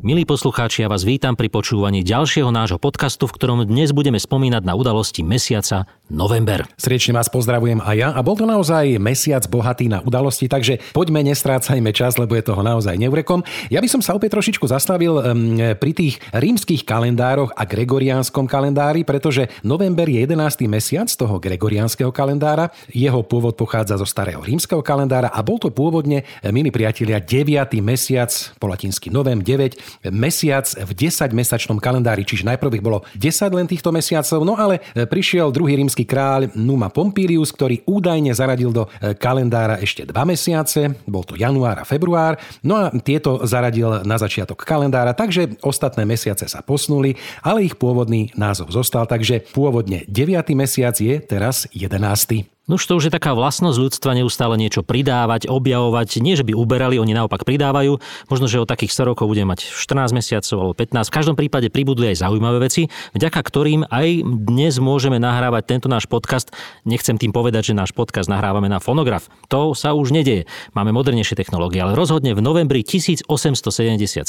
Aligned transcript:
Milí 0.00 0.24
poslucháči, 0.24 0.80
ja 0.80 0.88
vás 0.88 1.04
vítam 1.04 1.36
pri 1.36 1.52
počúvaní 1.52 2.00
ďalšieho 2.00 2.48
nášho 2.48 2.80
podcastu, 2.80 3.28
v 3.28 3.36
ktorom 3.36 3.68
dnes 3.68 3.92
budeme 3.92 4.16
spomínať 4.16 4.64
na 4.64 4.72
udalosti 4.72 5.20
mesiaca 5.20 5.84
november. 6.08 6.64
Sriečne 6.80 7.20
vás 7.20 7.28
pozdravujem 7.28 7.84
aj 7.84 7.96
ja 8.00 8.08
a 8.16 8.24
bol 8.24 8.32
to 8.32 8.48
naozaj 8.48 8.96
mesiac 8.96 9.44
bohatý 9.52 9.92
na 9.92 10.00
udalosti, 10.00 10.48
takže 10.48 10.80
poďme, 10.96 11.20
nestrácajme 11.28 11.92
čas, 11.92 12.16
lebo 12.16 12.32
je 12.32 12.48
toho 12.48 12.64
naozaj 12.64 12.96
neurekom. 12.96 13.44
Ja 13.68 13.84
by 13.84 13.92
som 13.92 14.00
sa 14.00 14.16
opäť 14.16 14.40
trošičku 14.40 14.64
zastavil 14.72 15.20
pri 15.76 15.92
tých 15.92 16.16
rímskych 16.32 16.88
kalendároch 16.88 17.52
a 17.52 17.68
gregoriánskom 17.68 18.48
kalendári, 18.48 19.04
pretože 19.04 19.52
november 19.68 20.08
je 20.08 20.24
11. 20.24 20.64
mesiac 20.64 21.12
toho 21.12 21.36
gregoriánskeho 21.36 22.08
kalendára. 22.08 22.72
Jeho 22.88 23.20
pôvod 23.20 23.52
pochádza 23.52 24.00
zo 24.00 24.08
starého 24.08 24.40
rímskeho 24.40 24.80
kalendára 24.80 25.28
a 25.28 25.44
bol 25.44 25.60
to 25.60 25.68
pôvodne, 25.68 26.24
milí 26.48 26.72
priatelia, 26.72 27.20
9. 27.20 27.76
mesiac, 27.84 28.32
po 28.56 28.64
latinsky 28.64 29.12
novem 29.12 29.44
9, 29.44 29.89
mesiac 30.08 30.66
v 30.66 30.90
10-mesačnom 30.94 31.78
kalendári, 31.78 32.22
čiže 32.26 32.46
najprv 32.46 32.78
ich 32.78 32.84
bolo 32.84 33.02
10 33.16 33.56
len 33.56 33.66
týchto 33.66 33.90
mesiacov, 33.90 34.40
no 34.42 34.54
ale 34.56 34.82
e, 34.92 35.06
prišiel 35.06 35.52
druhý 35.52 35.78
rímsky 35.78 36.06
kráľ 36.06 36.52
Numa 36.58 36.90
Pompilius, 36.90 37.50
ktorý 37.54 37.82
údajne 37.86 38.32
zaradil 38.32 38.70
do 38.70 38.86
e, 38.86 39.14
kalendára 39.14 39.80
ešte 39.80 40.06
dva 40.06 40.26
mesiace, 40.26 40.94
bol 41.04 41.24
to 41.26 41.34
január 41.36 41.82
a 41.82 41.88
február, 41.88 42.38
no 42.64 42.76
a 42.76 42.92
tieto 43.00 43.42
zaradil 43.46 44.02
na 44.04 44.16
začiatok 44.16 44.62
kalendára, 44.62 45.16
takže 45.16 45.60
ostatné 45.64 46.06
mesiace 46.06 46.46
sa 46.46 46.60
posnuli, 46.60 47.16
ale 47.44 47.66
ich 47.66 47.76
pôvodný 47.76 48.32
názov 48.36 48.70
zostal, 48.72 49.06
takže 49.06 49.42
pôvodne 49.52 50.04
9. 50.08 50.52
mesiac 50.54 50.96
je 50.96 51.18
teraz 51.20 51.66
11. 51.72 52.59
No 52.70 52.78
už 52.78 52.86
to 52.86 53.02
už 53.02 53.10
je 53.10 53.16
taká 53.18 53.34
vlastnosť 53.34 53.82
ľudstva 53.82 54.14
neustále 54.14 54.54
niečo 54.54 54.86
pridávať, 54.86 55.50
objavovať. 55.50 56.22
Nie, 56.22 56.38
že 56.38 56.46
by 56.46 56.54
uberali, 56.54 57.02
oni 57.02 57.18
naopak 57.18 57.42
pridávajú. 57.42 57.98
Možno, 58.30 58.46
že 58.46 58.62
o 58.62 58.66
takých 58.68 58.94
100 58.94 59.10
rokov 59.10 59.26
budeme 59.26 59.58
mať 59.58 59.66
14 59.74 60.14
mesiacov 60.14 60.54
alebo 60.54 60.78
15. 60.78 61.10
V 61.10 61.16
každom 61.18 61.34
prípade 61.34 61.66
pribudli 61.66 62.14
aj 62.14 62.22
zaujímavé 62.22 62.70
veci, 62.70 62.86
vďaka 63.18 63.42
ktorým 63.42 63.90
aj 63.90 64.22
dnes 64.22 64.78
môžeme 64.78 65.18
nahrávať 65.18 65.66
tento 65.66 65.90
náš 65.90 66.06
podcast. 66.06 66.54
Nechcem 66.86 67.18
tým 67.18 67.34
povedať, 67.34 67.74
že 67.74 67.74
náš 67.74 67.90
podcast 67.90 68.30
nahrávame 68.30 68.70
na 68.70 68.78
fonograf. 68.78 69.26
To 69.50 69.74
sa 69.74 69.90
už 69.90 70.14
nedieje. 70.14 70.46
Máme 70.70 70.94
modernejšie 70.94 71.34
technológie, 71.34 71.82
ale 71.82 71.98
rozhodne 71.98 72.38
v 72.38 72.40
novembri 72.44 72.86
1877 72.86 74.22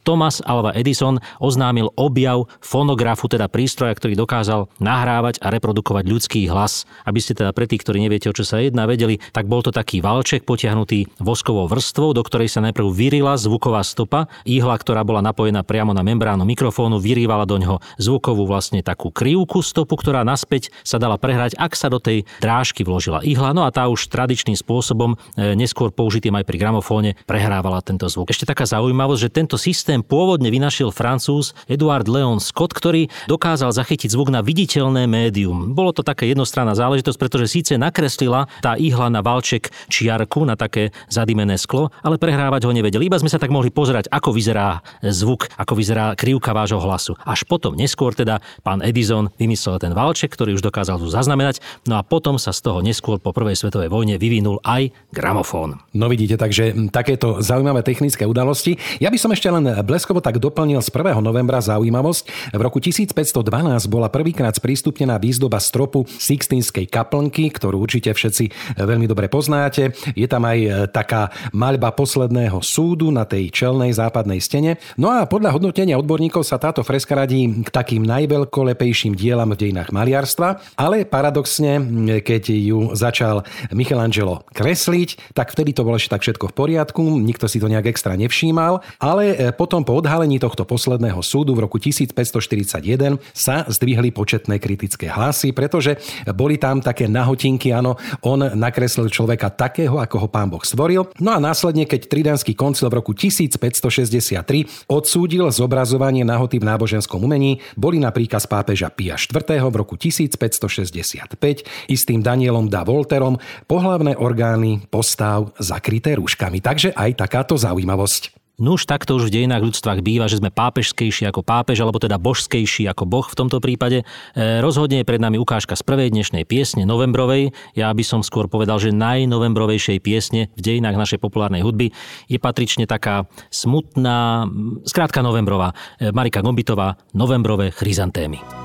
Thomas 0.00 0.40
Alva 0.48 0.72
Edison 0.72 1.20
oznámil 1.44 1.92
objav 2.00 2.48
fonografu, 2.64 3.28
teda 3.28 3.52
prístroja, 3.52 3.92
ktorý 3.92 4.16
dokázal 4.16 4.72
nahrávať 4.80 5.44
a 5.44 5.52
reprodukovať 5.52 6.08
ľudský 6.08 6.48
hlas. 6.48 6.88
Aby 7.04 7.20
ste 7.20 7.36
teda 7.36 7.52
pre 7.52 7.68
tých, 7.68 7.81
ktorí 7.82 7.98
neviete, 7.98 8.30
o 8.30 8.36
čo 8.36 8.46
sa 8.46 8.62
jedná, 8.62 8.86
vedeli, 8.86 9.18
tak 9.34 9.50
bol 9.50 9.60
to 9.60 9.74
taký 9.74 9.98
valček 9.98 10.46
potiahnutý 10.46 11.10
voskovou 11.18 11.66
vrstvou, 11.66 12.14
do 12.14 12.22
ktorej 12.22 12.48
sa 12.48 12.62
najprv 12.62 12.86
vyrila 12.94 13.34
zvuková 13.34 13.82
stopa. 13.82 14.30
Ihla, 14.46 14.78
ktorá 14.78 15.02
bola 15.02 15.18
napojená 15.18 15.66
priamo 15.66 15.90
na 15.90 16.06
membránu 16.06 16.46
mikrofónu, 16.46 17.02
vyrývala 17.02 17.42
do 17.42 17.58
ňoho 17.58 17.82
zvukovú 17.98 18.46
vlastne 18.46 18.80
takú 18.86 19.10
krivku 19.10 19.60
stopu, 19.60 19.98
ktorá 19.98 20.22
naspäť 20.22 20.70
sa 20.86 21.02
dala 21.02 21.18
prehrať, 21.18 21.58
ak 21.58 21.74
sa 21.74 21.90
do 21.90 21.98
tej 21.98 22.22
drážky 22.38 22.86
vložila 22.86 23.20
ihla. 23.26 23.50
No 23.50 23.66
a 23.66 23.74
tá 23.74 23.90
už 23.90 24.06
tradičným 24.06 24.54
spôsobom, 24.54 25.18
e, 25.34 25.56
neskôr 25.58 25.90
použitým 25.90 26.36
aj 26.38 26.44
pri 26.46 26.56
gramofóne, 26.62 27.18
prehrávala 27.26 27.82
tento 27.82 28.06
zvuk. 28.06 28.30
Ešte 28.30 28.46
taká 28.46 28.68
zaujímavosť, 28.68 29.20
že 29.26 29.34
tento 29.34 29.56
systém 29.58 30.04
pôvodne 30.04 30.52
vynašiel 30.52 30.92
francúz 30.92 31.56
Eduard 31.66 32.06
Leon 32.06 32.38
Scott, 32.38 32.76
ktorý 32.76 33.08
dokázal 33.26 33.72
zachytiť 33.72 34.12
zvuk 34.12 34.28
na 34.28 34.44
viditeľné 34.44 35.08
médium. 35.08 35.72
Bolo 35.72 35.96
to 35.96 36.04
také 36.04 36.28
jednostranná 36.28 36.76
záležitosť, 36.76 37.18
pretože 37.18 37.50
síce 37.62 37.78
nakreslila 37.78 38.50
tá 38.58 38.74
ihla 38.74 39.06
na 39.06 39.22
valček 39.22 39.70
čiarku, 39.86 40.42
na 40.42 40.58
také 40.58 40.90
zadimené 41.06 41.54
sklo, 41.54 41.94
ale 42.02 42.18
prehrávať 42.18 42.66
ho 42.66 42.74
nevedeli. 42.74 43.06
Iba 43.06 43.22
sme 43.22 43.30
sa 43.30 43.38
tak 43.38 43.54
mohli 43.54 43.70
pozerať, 43.70 44.10
ako 44.10 44.34
vyzerá 44.34 44.82
zvuk, 44.98 45.46
ako 45.54 45.78
vyzerá 45.78 46.18
krivka 46.18 46.50
vášho 46.50 46.82
hlasu. 46.82 47.14
Až 47.22 47.46
potom, 47.46 47.78
neskôr 47.78 48.18
teda, 48.18 48.42
pán 48.66 48.82
Edison 48.82 49.30
vymyslel 49.38 49.78
ten 49.78 49.94
valček, 49.94 50.34
ktorý 50.34 50.58
už 50.58 50.66
dokázal 50.66 50.98
tu 50.98 51.06
zaznamenať, 51.06 51.62
no 51.86 51.94
a 51.94 52.02
potom 52.02 52.34
sa 52.34 52.50
z 52.50 52.66
toho 52.66 52.82
neskôr 52.82 53.22
po 53.22 53.30
prvej 53.30 53.54
svetovej 53.54 53.86
vojne 53.86 54.18
vyvinul 54.18 54.58
aj 54.66 54.90
gramofón. 55.14 55.78
No 55.94 56.10
vidíte, 56.10 56.34
takže 56.34 56.74
takéto 56.90 57.38
zaujímavé 57.38 57.86
technické 57.86 58.26
udalosti. 58.26 58.74
Ja 58.98 59.14
by 59.14 59.18
som 59.22 59.30
ešte 59.30 59.46
len 59.54 59.62
bleskovo 59.86 60.18
tak 60.18 60.42
doplnil 60.42 60.82
z 60.82 60.90
1. 60.90 61.22
novembra 61.22 61.62
zaujímavosť. 61.62 62.50
V 62.58 62.60
roku 62.60 62.82
1512 62.82 63.86
bola 63.86 64.10
prvýkrát 64.10 64.50
sprístupnená 64.50 65.22
výzdoba 65.22 65.62
stropu 65.62 66.02
Sixtinskej 66.10 66.90
kaplnky, 66.90 67.51
ktorú 67.52 67.76
určite 67.76 68.10
všetci 68.10 68.44
eh, 68.48 68.52
veľmi 68.80 69.04
dobre 69.04 69.28
poznáte. 69.28 69.92
Je 70.16 70.24
tam 70.24 70.48
aj 70.48 70.58
eh, 70.58 70.70
taká 70.88 71.28
maľba 71.52 71.92
posledného 71.92 72.64
súdu 72.64 73.12
na 73.12 73.28
tej 73.28 73.52
čelnej 73.52 73.92
západnej 73.92 74.40
stene. 74.40 74.80
No 74.96 75.12
a 75.12 75.28
podľa 75.28 75.54
hodnotenia 75.54 76.00
odborníkov 76.00 76.42
sa 76.42 76.56
táto 76.56 76.80
freska 76.80 77.12
radí 77.12 77.62
k 77.62 77.68
takým 77.68 78.02
najveľkolepejším 78.08 79.12
dielam 79.12 79.52
v 79.52 79.68
dejinách 79.68 79.92
maliarstva, 79.92 80.80
ale 80.80 81.04
paradoxne, 81.04 81.78
hm, 81.78 82.24
keď 82.24 82.42
ju 82.48 82.78
začal 82.96 83.44
Michelangelo 83.70 84.48
kresliť, 84.56 85.36
tak 85.36 85.52
vtedy 85.52 85.76
to 85.76 85.84
bolo 85.84 86.00
ešte 86.00 86.16
tak 86.16 86.24
všetko 86.24 86.50
v 86.50 86.54
poriadku, 86.56 87.02
nikto 87.20 87.46
si 87.46 87.60
to 87.60 87.68
nejak 87.68 87.92
extra 87.92 88.16
nevšímal, 88.16 88.80
ale 88.96 89.24
eh, 89.36 89.52
potom 89.52 89.84
po 89.84 90.00
odhalení 90.00 90.40
tohto 90.40 90.64
posledného 90.64 91.20
súdu 91.20 91.52
v 91.52 91.68
roku 91.68 91.76
1541 91.76 93.20
sa 93.36 93.68
zdvihli 93.68 94.14
početné 94.14 94.56
kritické 94.62 95.10
hlasy, 95.10 95.52
pretože 95.52 95.98
boli 96.32 96.56
tam 96.56 96.80
také 96.80 97.10
nahotinky 97.10 97.41
hodinky, 97.42 97.74
áno, 97.74 97.98
on 98.22 98.38
nakreslil 98.54 99.10
človeka 99.10 99.50
takého, 99.50 99.98
ako 99.98 100.16
ho 100.22 100.28
pán 100.30 100.46
Boh 100.46 100.62
stvoril. 100.62 101.10
No 101.18 101.34
a 101.34 101.42
následne, 101.42 101.90
keď 101.90 102.06
Tridanský 102.06 102.54
koncil 102.54 102.86
v 102.86 103.02
roku 103.02 103.18
1563 103.18 104.86
odsúdil 104.86 105.50
zobrazovanie 105.50 106.22
nahoty 106.22 106.62
v 106.62 106.70
náboženskom 106.70 107.18
umení, 107.18 107.58
boli 107.74 107.98
napríklad 107.98 108.38
z 108.38 108.46
pápeža 108.46 108.94
Pia 108.94 109.18
IV. 109.18 109.42
v 109.42 109.74
roku 109.74 109.98
1565 109.98 111.90
istým 111.90 112.22
Danielom 112.22 112.70
da 112.70 112.86
Volterom 112.86 113.42
pohlavné 113.66 114.14
orgány 114.14 114.86
postav 114.86 115.50
zakryté 115.58 116.14
rúškami. 116.14 116.62
Takže 116.62 116.94
aj 116.94 117.26
takáto 117.26 117.58
zaujímavosť. 117.58 118.41
Nuž 118.62 118.86
takto 118.86 119.18
už 119.18 119.26
v 119.26 119.42
dejinách 119.42 119.66
ľudstvách 119.66 120.06
býva, 120.06 120.30
že 120.30 120.38
sme 120.38 120.54
pápežskejší 120.54 121.26
ako 121.26 121.42
pápež, 121.42 121.82
alebo 121.82 121.98
teda 121.98 122.14
božskejší 122.14 122.86
ako 122.86 123.10
boh 123.10 123.26
v 123.26 123.34
tomto 123.34 123.58
prípade. 123.58 124.06
E, 124.38 124.62
rozhodne 124.62 125.02
je 125.02 125.08
pred 125.10 125.18
nami 125.18 125.34
ukážka 125.34 125.74
z 125.74 125.82
prvej 125.82 126.14
dnešnej 126.14 126.46
piesne 126.46 126.86
novembrovej. 126.86 127.50
Ja 127.74 127.90
by 127.90 128.06
som 128.06 128.22
skôr 128.22 128.46
povedal, 128.46 128.78
že 128.78 128.94
najnovembrovejšej 128.94 129.98
piesne 129.98 130.54
v 130.54 130.62
dejinách 130.62 130.94
našej 130.94 131.18
populárnej 131.18 131.66
hudby 131.66 131.90
je 132.30 132.38
patrične 132.38 132.86
taká 132.86 133.26
smutná, 133.50 134.46
skrátka 134.86 135.26
novembrová. 135.26 135.74
E, 135.98 136.14
Marika 136.14 136.38
Gombitová, 136.38 137.02
novembrové 137.18 137.74
chryzantémy. 137.74 138.61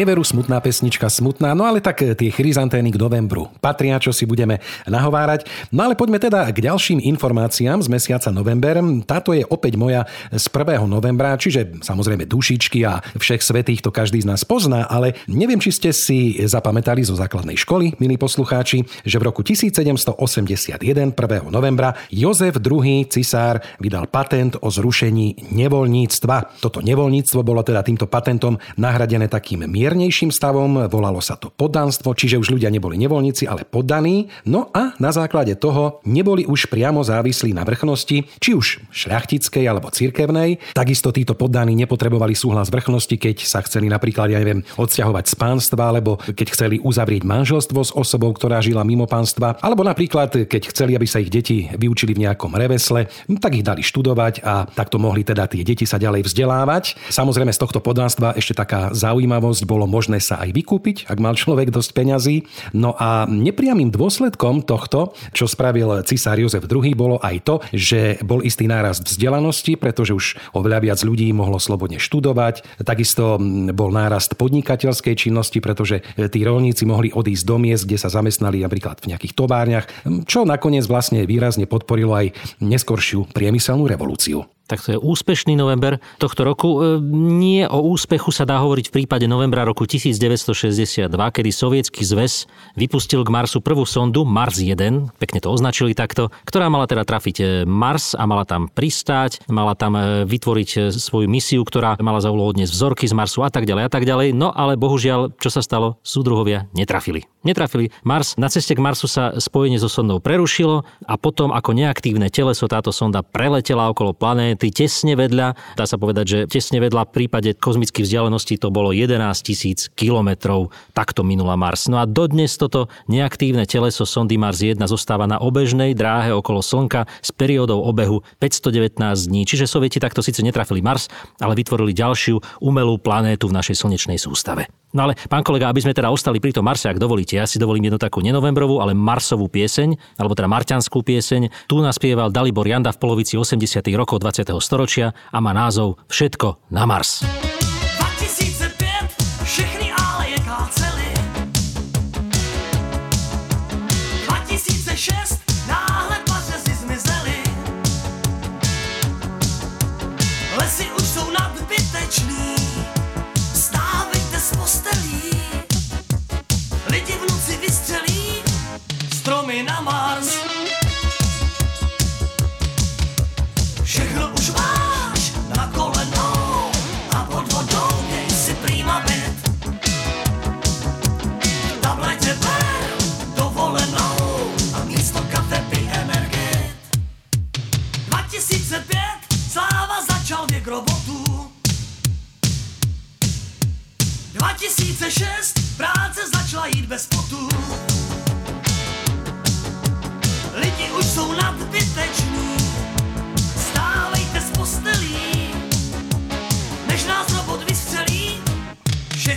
Veru, 0.00 0.24
smutná 0.24 0.56
pesnička, 0.64 1.12
smutná, 1.12 1.52
no 1.52 1.68
ale 1.68 1.84
tak 1.84 2.00
tie 2.16 2.32
chryzantény 2.32 2.96
k 2.96 2.96
novembru 2.96 3.52
patria, 3.60 4.00
čo 4.00 4.08
si 4.08 4.24
budeme 4.24 4.64
nahovárať. 4.88 5.44
No 5.68 5.84
ale 5.84 5.92
poďme 5.92 6.16
teda 6.16 6.48
k 6.48 6.64
ďalším 6.64 7.04
informáciám 7.12 7.84
z 7.84 7.92
mesiaca 7.92 8.32
november. 8.32 8.80
Táto 9.04 9.36
je 9.36 9.44
opäť 9.44 9.76
moja 9.76 10.08
z 10.32 10.46
1. 10.48 10.88
novembra, 10.88 11.36
čiže 11.36 11.84
samozrejme 11.84 12.24
dušičky 12.24 12.80
a 12.88 13.04
všech 13.12 13.44
svetých 13.44 13.84
to 13.84 13.92
každý 13.92 14.24
z 14.24 14.32
nás 14.32 14.48
pozná, 14.48 14.88
ale 14.88 15.12
neviem, 15.28 15.60
či 15.60 15.68
ste 15.68 15.92
si 15.92 16.40
zapamätali 16.40 17.04
zo 17.04 17.12
základnej 17.12 17.60
školy, 17.60 18.00
milí 18.00 18.16
poslucháči, 18.16 18.88
že 19.04 19.20
v 19.20 19.28
roku 19.28 19.44
1781, 19.44 20.80
1. 20.80 21.52
novembra, 21.52 21.92
Jozef 22.08 22.56
II. 22.56 23.04
cisár 23.12 23.60
vydal 23.76 24.08
patent 24.08 24.56
o 24.64 24.72
zrušení 24.72 25.52
nevoľníctva. 25.52 26.64
Toto 26.64 26.80
nevoľníctvo 26.80 27.44
bolo 27.44 27.60
teda 27.60 27.84
týmto 27.84 28.08
patentom 28.08 28.56
nahradené 28.80 29.28
takým 29.28 29.68
miernejším 29.82 30.30
stavom, 30.30 30.86
volalo 30.86 31.18
sa 31.18 31.34
to 31.34 31.50
poddanstvo, 31.50 32.14
čiže 32.14 32.38
už 32.38 32.54
ľudia 32.54 32.70
neboli 32.70 32.94
nevoľníci, 33.02 33.50
ale 33.50 33.66
poddaní. 33.66 34.30
No 34.46 34.70
a 34.70 34.94
na 35.02 35.10
základe 35.10 35.58
toho 35.58 35.98
neboli 36.06 36.46
už 36.46 36.70
priamo 36.70 37.02
závislí 37.02 37.50
na 37.50 37.66
vrchnosti, 37.66 38.30
či 38.38 38.50
už 38.54 38.78
šľachtickej 38.94 39.64
alebo 39.66 39.90
cirkevnej. 39.90 40.62
Takisto 40.70 41.10
títo 41.10 41.34
poddaní 41.34 41.74
nepotrebovali 41.74 42.38
súhlas 42.38 42.70
vrchnosti, 42.70 43.18
keď 43.18 43.42
sa 43.42 43.58
chceli 43.66 43.90
napríklad, 43.90 44.30
ja 44.30 44.38
neviem, 44.38 44.62
odsťahovať 44.78 45.24
z 45.26 45.34
pánstva, 45.34 45.90
alebo 45.90 46.22
keď 46.30 46.46
chceli 46.54 46.76
uzavrieť 46.78 47.26
manželstvo 47.26 47.82
s 47.82 47.90
osobou, 47.90 48.30
ktorá 48.30 48.62
žila 48.62 48.86
mimo 48.86 49.10
pánstva, 49.10 49.58
alebo 49.58 49.82
napríklad 49.82 50.46
keď 50.46 50.70
chceli, 50.70 50.94
aby 50.94 51.10
sa 51.10 51.18
ich 51.18 51.26
deti 51.26 51.66
vyučili 51.74 52.14
v 52.14 52.30
nejakom 52.30 52.54
revesle, 52.54 53.10
tak 53.42 53.58
ich 53.58 53.66
dali 53.66 53.82
študovať 53.82 54.46
a 54.46 54.62
takto 54.62 55.02
mohli 55.02 55.26
teda 55.26 55.50
tie 55.50 55.66
deti 55.66 55.90
sa 55.90 55.98
ďalej 55.98 56.30
vzdelávať. 56.30 57.10
Samozrejme 57.10 57.50
z 57.50 57.58
tohto 57.58 57.82
poddanstva 57.82 58.38
ešte 58.38 58.54
taká 58.54 58.94
zaujímavosť, 58.94 59.71
bolo 59.72 59.88
možné 59.88 60.20
sa 60.20 60.36
aj 60.44 60.52
vykúpiť, 60.52 61.08
ak 61.08 61.16
mal 61.16 61.32
človek 61.32 61.72
dosť 61.72 61.90
peňazí. 61.96 62.36
No 62.76 62.92
a 62.92 63.24
nepriamým 63.24 63.88
dôsledkom 63.88 64.68
tohto, 64.68 65.16
čo 65.32 65.48
spravil 65.48 66.04
cisár 66.04 66.36
Jozef 66.36 66.68
II, 66.68 66.92
bolo 66.92 67.16
aj 67.24 67.36
to, 67.48 67.54
že 67.72 68.20
bol 68.20 68.44
istý 68.44 68.68
nárast 68.68 69.08
vzdelanosti, 69.08 69.80
pretože 69.80 70.12
už 70.12 70.36
oveľa 70.52 70.84
viac 70.84 71.00
ľudí 71.00 71.32
mohlo 71.32 71.56
slobodne 71.56 71.96
študovať. 71.96 72.84
Takisto 72.84 73.40
bol 73.72 73.88
nárast 73.88 74.36
podnikateľskej 74.36 75.14
činnosti, 75.16 75.64
pretože 75.64 76.04
tí 76.28 76.44
rolníci 76.44 76.84
mohli 76.84 77.08
odísť 77.08 77.44
do 77.48 77.56
miest, 77.56 77.88
kde 77.88 77.96
sa 77.96 78.12
zamestnali 78.12 78.60
napríklad 78.60 79.00
v 79.00 79.16
nejakých 79.16 79.32
továrniach, 79.32 79.86
čo 80.28 80.44
nakoniec 80.44 80.84
vlastne 80.84 81.24
výrazne 81.24 81.64
podporilo 81.64 82.12
aj 82.12 82.36
neskoršiu 82.60 83.32
priemyselnú 83.32 83.88
revolúciu 83.88 84.44
tak 84.72 84.80
to 84.80 84.96
je 84.96 84.98
úspešný 84.98 85.52
november 85.52 86.00
tohto 86.16 86.48
roku. 86.48 86.80
E, 86.80 86.96
nie 87.12 87.68
o 87.68 87.84
úspechu 87.92 88.32
sa 88.32 88.48
dá 88.48 88.56
hovoriť 88.56 88.88
v 88.88 89.04
prípade 89.04 89.28
novembra 89.28 89.68
roku 89.68 89.84
1962, 89.84 91.12
kedy 91.12 91.50
Sovietský 91.52 92.08
zväz 92.08 92.48
vypustil 92.72 93.20
k 93.20 93.28
Marsu 93.28 93.60
prvú 93.60 93.84
sondu 93.84 94.24
Mars 94.24 94.64
1, 94.64 95.12
pekne 95.20 95.38
to 95.44 95.52
označili 95.52 95.92
takto, 95.92 96.32
ktorá 96.48 96.72
mala 96.72 96.88
teda 96.88 97.04
trafiť 97.04 97.36
e, 97.36 97.44
Mars 97.68 98.16
a 98.16 98.24
mala 98.24 98.48
tam 98.48 98.72
pristáť, 98.72 99.44
mala 99.52 99.76
tam 99.76 99.92
e, 100.00 100.24
vytvoriť 100.24 100.88
svoju 100.96 101.28
misiu, 101.28 101.60
ktorá 101.68 102.00
mala 102.00 102.24
za 102.24 102.32
úlohu 102.32 102.56
dnes 102.56 102.72
vzorky 102.72 103.04
z 103.04 103.12
Marsu 103.12 103.44
a 103.44 103.52
tak 103.52 103.68
ďalej 103.68 103.84
a 103.86 103.90
tak 103.92 104.08
ďalej. 104.08 104.32
No 104.32 104.48
ale 104.54 104.80
bohužiaľ, 104.80 105.36
čo 105.36 105.52
sa 105.52 105.60
stalo, 105.60 106.00
súdruhovia 106.00 106.70
netrafili. 106.72 107.28
Netrafili. 107.42 107.90
Mars, 108.06 108.38
na 108.38 108.46
ceste 108.46 108.78
k 108.78 108.80
Marsu 108.80 109.10
sa 109.10 109.34
spojenie 109.34 109.82
so 109.82 109.90
sondou 109.90 110.22
prerušilo 110.22 110.86
a 111.10 111.14
potom 111.18 111.50
ako 111.50 111.74
neaktívne 111.74 112.30
teleso 112.30 112.70
táto 112.70 112.94
sonda 112.94 113.26
preletela 113.26 113.90
okolo 113.90 114.14
planéty 114.14 114.61
planéty 114.62 114.70
tesne 114.70 115.18
vedľa. 115.18 115.74
Dá 115.74 115.84
sa 115.90 115.98
povedať, 115.98 116.24
že 116.30 116.38
tesne 116.46 116.78
vedľa 116.78 117.10
v 117.10 117.14
prípade 117.18 117.50
kozmických 117.58 118.06
vzdialeností 118.06 118.62
to 118.62 118.70
bolo 118.70 118.94
11 118.94 119.18
tisíc 119.42 119.90
kilometrov. 119.98 120.70
Takto 120.94 121.26
minula 121.26 121.58
Mars. 121.58 121.90
No 121.90 121.98
a 121.98 122.06
dodnes 122.06 122.54
toto 122.54 122.86
neaktívne 123.10 123.66
teleso 123.66 124.06
sondy 124.06 124.38
Mars 124.38 124.62
1 124.62 124.78
zostáva 124.86 125.26
na 125.26 125.42
obežnej 125.42 125.98
dráhe 125.98 126.30
okolo 126.30 126.62
Slnka 126.62 127.10
s 127.18 127.34
periódou 127.34 127.82
obehu 127.82 128.22
519 128.38 129.02
dní. 129.02 129.42
Čiže 129.42 129.66
Sovieti 129.66 129.98
takto 129.98 130.22
síce 130.22 130.46
netrafili 130.46 130.78
Mars, 130.78 131.10
ale 131.42 131.58
vytvorili 131.58 131.90
ďalšiu 131.90 132.62
umelú 132.62 133.02
planétu 133.02 133.50
v 133.50 133.56
našej 133.58 133.82
slnečnej 133.82 134.20
sústave. 134.20 134.70
No 134.92 135.08
ale, 135.08 135.16
pán 135.28 135.40
kolega, 135.40 135.72
aby 135.72 135.80
sme 135.80 135.96
teda 135.96 136.12
ostali 136.12 136.36
pri 136.36 136.52
tom 136.52 136.68
Marse, 136.68 136.92
ak 136.92 137.00
dovolíte, 137.00 137.40
ja 137.40 137.48
si 137.48 137.56
dovolím 137.56 137.88
jednu 137.88 137.96
takú 137.96 138.20
nenovembrovú, 138.20 138.84
ale 138.84 138.92
marsovú 138.92 139.48
pieseň, 139.48 140.20
alebo 140.20 140.36
teda 140.36 140.48
marťanskú 140.52 141.00
pieseň. 141.00 141.68
Tu 141.68 141.74
naspieval 141.80 142.28
Dalibor 142.28 142.68
Janda 142.68 142.92
v 142.92 143.00
polovici 143.00 143.40
80. 143.40 143.80
rokov 143.96 144.20
20. 144.20 144.52
storočia 144.60 145.16
a 145.32 145.38
má 145.40 145.56
názov 145.56 145.96
Všetko 146.12 146.68
na 146.68 146.84
Mars. 146.84 147.24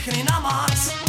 Všechny 0.06 0.24
na 0.24 1.05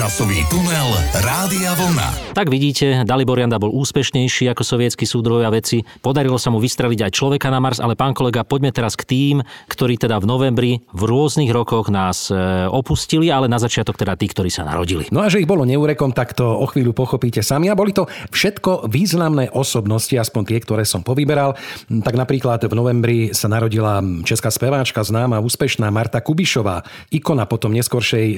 Časový 0.00 0.48
tunel 0.48 0.96
Rádia 1.20 1.76
Vlna. 1.76 2.32
Tak 2.32 2.48
vidíte, 2.48 3.04
Dalibor 3.04 3.36
Janda 3.36 3.60
bol 3.60 3.68
úspešnejší 3.68 4.48
ako 4.48 4.64
sovietský 4.64 5.04
súdrojovia 5.04 5.52
veci. 5.52 5.84
Podarilo 6.00 6.40
sa 6.40 6.48
mu 6.48 6.56
vystreliť 6.56 7.04
aj 7.04 7.12
človeka 7.12 7.52
na 7.52 7.60
Mars, 7.60 7.84
ale 7.84 8.00
pán 8.00 8.16
kolega, 8.16 8.40
poďme 8.40 8.72
teraz 8.72 8.96
k 8.96 9.04
tým, 9.04 9.36
ktorí 9.68 10.00
teda 10.00 10.16
v 10.16 10.24
novembri 10.24 10.72
v 10.96 11.02
rôznych 11.04 11.52
rokoch 11.52 11.92
nás 11.92 12.32
e, 12.32 12.40
opustili, 12.72 13.28
ale 13.28 13.44
na 13.44 13.60
začiatok 13.60 14.00
teda 14.00 14.16
tí, 14.16 14.32
ktorí 14.32 14.48
sa 14.48 14.64
narodili. 14.64 15.04
No 15.12 15.20
a 15.20 15.28
že 15.28 15.44
ich 15.44 15.50
bolo 15.50 15.68
neurekom, 15.68 16.16
tak 16.16 16.32
to 16.32 16.48
o 16.48 16.64
chvíľu 16.64 16.96
pochopíte 16.96 17.44
sami. 17.44 17.68
A 17.68 17.76
boli 17.76 17.92
to 17.92 18.08
všetko 18.32 18.88
významné 18.88 19.52
osobnosti, 19.52 20.16
aspoň 20.16 20.42
tie, 20.48 20.58
ktoré 20.64 20.88
som 20.88 21.04
povyberal. 21.04 21.60
Tak 21.92 22.16
napríklad 22.16 22.64
v 22.64 22.72
novembri 22.72 23.18
sa 23.36 23.52
narodila 23.52 24.00
česká 24.24 24.48
speváčka 24.48 25.04
známa 25.04 25.44
úspešná 25.44 25.92
Marta 25.92 26.24
Kubišová, 26.24 26.88
ikona 27.12 27.44
potom 27.44 27.76
neskoršej 27.76 28.26
e, 28.32 28.36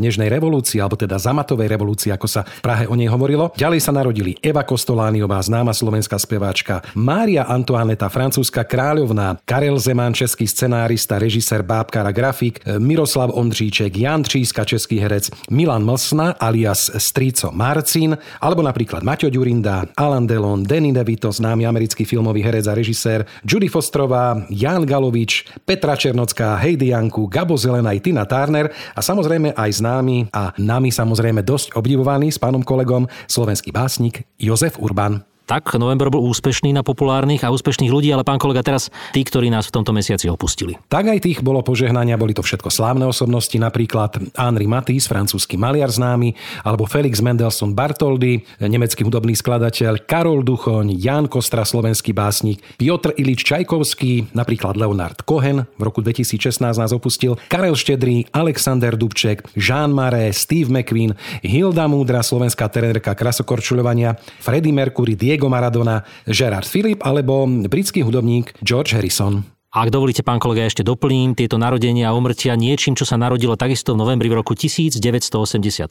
nežnej 0.00 0.32
revolúcie, 0.32 0.80
alebo 0.80 1.01
teda 1.02 1.18
zamatovej 1.18 1.66
revolúcie, 1.66 2.14
ako 2.14 2.30
sa 2.30 2.46
v 2.46 2.62
Prahe 2.62 2.84
o 2.86 2.94
nej 2.94 3.10
hovorilo. 3.10 3.50
Ďalej 3.58 3.80
sa 3.82 3.90
narodili 3.90 4.38
Eva 4.38 4.62
Kostolániová, 4.62 5.42
známa 5.42 5.74
slovenská 5.74 6.14
speváčka, 6.14 6.86
Mária 6.94 7.42
Antoaneta, 7.50 8.06
francúzska 8.06 8.62
kráľovná, 8.62 9.42
Karel 9.42 9.82
Zeman, 9.82 10.14
český 10.14 10.46
scenárista, 10.46 11.18
režisér, 11.18 11.66
bábkar 11.66 12.06
a 12.06 12.14
grafik, 12.14 12.62
Miroslav 12.78 13.34
Ondříček, 13.34 13.98
Jan 13.98 14.22
Tříska, 14.22 14.62
český 14.62 15.02
herec, 15.02 15.34
Milan 15.50 15.82
Mlsna 15.82 16.38
alias 16.38 16.92
Strico 17.00 17.50
Marcin, 17.50 18.14
alebo 18.38 18.62
napríklad 18.62 19.02
Maťo 19.02 19.26
Ďurinda, 19.32 19.90
Alan 19.98 20.28
Delon, 20.28 20.62
Danny 20.62 20.94
DeVito, 20.94 21.32
známy 21.32 21.66
americký 21.66 22.06
filmový 22.06 22.44
herec 22.44 22.68
a 22.68 22.76
režisér, 22.76 23.26
Judy 23.42 23.66
Fostrová, 23.66 24.46
Jan 24.52 24.86
Galovič, 24.86 25.48
Petra 25.66 25.96
Černocká, 25.96 26.60
Heidi 26.60 26.92
Janku, 26.92 27.26
Gabo 27.26 27.56
Zelená 27.56 27.96
Tina 27.98 28.28
Turner 28.28 28.68
a 28.92 29.00
samozrejme 29.00 29.56
aj 29.56 29.70
známy 29.80 30.28
a 30.30 30.52
nami 30.60 30.91
samozrejme 30.92 31.40
dosť 31.40 31.74
obdivovaný 31.74 32.28
s 32.28 32.38
pánom 32.38 32.60
kolegom 32.60 33.08
slovenský 33.26 33.72
básnik 33.72 34.28
Jozef 34.36 34.76
Urban. 34.76 35.31
Tak, 35.42 35.74
november 35.74 36.06
bol 36.06 36.22
úspešný 36.30 36.70
na 36.70 36.86
populárnych 36.86 37.42
a 37.42 37.50
úspešných 37.50 37.90
ľudí, 37.90 38.14
ale 38.14 38.22
pán 38.22 38.38
kolega, 38.38 38.62
teraz 38.62 38.94
tí, 39.10 39.26
ktorí 39.26 39.50
nás 39.50 39.66
v 39.66 39.74
tomto 39.74 39.90
mesiaci 39.90 40.30
opustili. 40.30 40.78
Tak 40.86 41.10
aj 41.10 41.18
tých 41.18 41.38
bolo 41.42 41.66
požehnania, 41.66 42.14
boli 42.14 42.30
to 42.30 42.46
všetko 42.46 42.70
slávne 42.70 43.10
osobnosti, 43.10 43.54
napríklad 43.58 44.38
Henri 44.38 44.70
Matisse, 44.70 45.10
francúzsky 45.10 45.58
maliar 45.58 45.90
známy, 45.90 46.38
alebo 46.62 46.86
Felix 46.86 47.18
Mendelssohn 47.18 47.74
Bartoldy, 47.74 48.46
nemecký 48.62 49.02
hudobný 49.02 49.34
skladateľ, 49.34 50.06
Karol 50.06 50.46
Duchoň, 50.46 50.94
Jan 50.94 51.26
Kostra, 51.26 51.66
slovenský 51.66 52.14
básnik, 52.14 52.62
Piotr 52.78 53.10
Ilič 53.18 53.42
Čajkovský, 53.42 54.30
napríklad 54.32 54.78
Leonard 54.78 55.26
Cohen, 55.26 55.66
v 55.74 55.82
roku 55.82 56.06
2016 56.06 56.62
nás 56.62 56.94
opustil, 56.94 57.34
Karel 57.50 57.74
Štedrý, 57.74 58.30
Alexander 58.30 58.94
Dubček, 58.94 59.42
Jean 59.58 59.90
Maré, 59.90 60.30
Steve 60.30 60.70
McQueen, 60.70 61.18
Hilda 61.42 61.90
Múdra, 61.90 62.22
slovenská 62.22 62.70
trenérka 62.70 63.12
krasokorčuľovania, 63.18 64.14
Freddie 64.38 64.70
Mercury, 64.70 65.18
Diego 65.32 65.48
Maradona, 65.48 66.04
Gerard 66.28 66.68
Philip 66.68 67.00
alebo 67.00 67.48
britský 67.48 68.04
hudobník 68.04 68.52
George 68.60 68.92
Harrison. 68.92 69.40
A 69.72 69.88
ak 69.88 69.96
dovolíte, 69.96 70.20
pán 70.20 70.36
kolega, 70.36 70.68
ešte 70.68 70.84
doplním 70.84 71.32
tieto 71.32 71.56
narodenia 71.56 72.12
a 72.12 72.16
umrtia 72.16 72.52
niečím, 72.60 72.92
čo 72.92 73.08
sa 73.08 73.16
narodilo 73.16 73.56
takisto 73.56 73.96
v 73.96 74.04
novembri 74.04 74.28
v 74.28 74.36
roku 74.44 74.52
1985. 74.52 75.32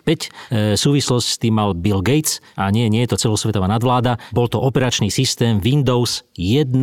E, 0.05 0.77
súvislosť 0.77 1.25
s 1.25 1.41
tým 1.41 1.57
mal 1.57 1.73
Bill 1.73 2.05
Gates 2.05 2.45
a 2.53 2.69
nie, 2.69 2.85
nie 2.93 3.01
je 3.01 3.17
to 3.17 3.25
celosvetová 3.25 3.65
nadvláda. 3.65 4.21
Bol 4.37 4.53
to 4.53 4.61
operačný 4.61 5.09
systém 5.09 5.57
Windows 5.57 6.29
1.0. 6.37 6.77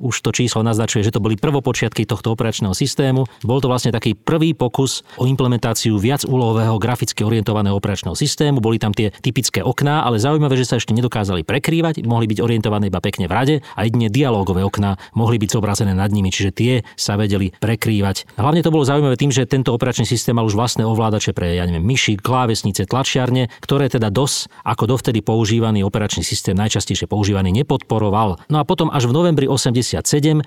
Už 0.00 0.14
to 0.24 0.32
číslo 0.32 0.64
naznačuje, 0.64 1.04
že 1.04 1.12
to 1.12 1.20
boli 1.20 1.36
prvopočiatky 1.36 2.08
tohto 2.08 2.32
operačného 2.32 2.72
systému. 2.72 3.28
Bol 3.44 3.60
to 3.60 3.68
vlastne 3.68 3.92
taký 3.92 4.16
prvý 4.16 4.56
pokus 4.56 5.04
o 5.20 5.28
implementáciu 5.28 6.00
viac 6.00 6.24
úlohového 6.24 6.80
graficky 6.80 7.28
orientovaného 7.28 7.76
operačného 7.76 8.16
systému. 8.16 8.64
Boli 8.64 8.80
tam 8.80 8.96
tie 8.96 9.12
typické 9.20 9.60
okná, 9.60 10.08
ale 10.08 10.16
zaujímavé, 10.16 10.56
že 10.56 10.64
sa 10.64 10.80
ešte 10.80 10.96
nedokázali 10.96 11.44
prekrývať, 11.44 12.08
mohli 12.08 12.24
byť 12.24 12.40
orientované 12.40 12.88
iba 12.88 13.04
pekne 13.04 13.28
v 13.28 13.32
rade 13.36 13.54
a 13.76 13.84
jedine 13.84 14.08
dialogové 14.08 14.64
okná 14.64 14.96
mohli 15.12 15.36
byť 15.36 15.60
zobrazené 15.60 15.89
postavené 15.90 15.98
nad 15.98 16.10
nimi, 16.14 16.30
čiže 16.30 16.50
tie 16.54 16.72
sa 16.94 17.18
vedeli 17.18 17.50
prekrývať. 17.58 18.38
Hlavne 18.38 18.62
to 18.62 18.70
bolo 18.70 18.86
zaujímavé 18.86 19.18
tým, 19.18 19.34
že 19.34 19.50
tento 19.50 19.74
operačný 19.74 20.06
systém 20.06 20.38
mal 20.38 20.46
už 20.46 20.54
vlastné 20.54 20.86
ovládače 20.86 21.34
pre, 21.34 21.58
ja 21.58 21.66
neviem, 21.66 21.82
myši, 21.82 22.16
klávesnice, 22.16 22.86
tlačiarne, 22.86 23.50
ktoré 23.58 23.90
teda 23.90 24.08
DOS 24.08 24.46
ako 24.62 24.86
dovtedy 24.86 25.20
používaný 25.20 25.82
operačný 25.82 26.22
systém 26.22 26.54
najčastejšie 26.54 27.10
používaný 27.10 27.50
nepodporoval. 27.50 28.38
No 28.46 28.56
a 28.62 28.64
potom 28.64 28.88
až 28.92 29.10
v 29.10 29.16
novembri 29.16 29.46
87 29.50 29.98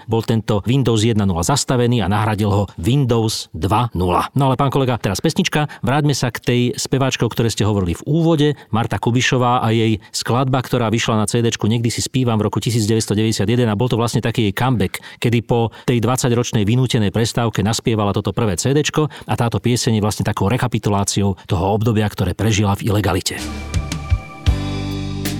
bol 0.07 0.21
tento 0.23 0.63
Windows 0.63 1.03
1.0 1.03 1.19
zastavený 1.43 1.99
a 2.05 2.07
nahradil 2.07 2.49
ho 2.49 2.63
Windows 2.79 3.51
2.0. 3.51 3.95
No 4.37 4.43
ale 4.47 4.55
pán 4.55 4.71
kolega, 4.71 4.95
teraz 4.95 5.19
pesnička, 5.19 5.67
vráťme 5.83 6.15
sa 6.15 6.31
k 6.31 6.39
tej 6.39 6.61
speváčke, 6.79 7.25
o 7.27 7.31
ktorej 7.31 7.51
ste 7.51 7.67
hovorili 7.67 7.97
v 7.97 8.03
úvode, 8.07 8.47
Marta 8.71 9.01
Kubišová 9.01 9.65
a 9.65 9.67
jej 9.73 9.99
skladba, 10.13 10.63
ktorá 10.63 10.87
vyšla 10.93 11.19
na 11.19 11.25
CD, 11.27 11.49
niekdy 11.49 11.89
si 11.89 12.05
spívam 12.05 12.37
v 12.37 12.45
roku 12.47 12.61
1991 12.61 13.43
a 13.65 13.73
bol 13.73 13.89
to 13.89 13.97
vlastne 13.97 14.21
taký 14.21 14.49
jej 14.49 14.53
comeback, 14.53 15.01
keď 15.17 15.31
kedy 15.33 15.49
po 15.49 15.73
tej 15.89 15.97
20-ročnej 15.97 16.61
vynútenej 16.61 17.09
prestávke 17.09 17.65
naspievala 17.65 18.13
toto 18.13 18.29
prvé 18.37 18.53
CD 18.53 18.85
a 19.25 19.33
táto 19.33 19.57
pieseň 19.57 19.97
je 19.97 20.03
vlastne 20.05 20.21
takou 20.21 20.45
rekapituláciou 20.45 21.33
toho 21.49 21.65
obdobia, 21.73 22.05
ktoré 22.05 22.37
prežila 22.37 22.77
v 22.77 22.93
ilegalite. 22.93 23.41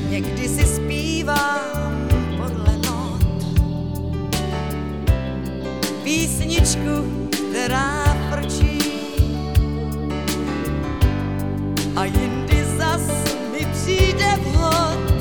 Niekdy 0.10 0.46
si 0.50 0.66
zpívám 0.66 2.10
podle 2.42 2.74
not 2.82 3.22
písničku, 6.02 7.06
ktorá 7.30 8.18
frčí 8.34 8.82
a 11.94 12.10
jindy 12.10 12.60
zas 12.82 13.06
mi 13.54 13.62
přijde 13.70 14.42
vhod 14.42 15.14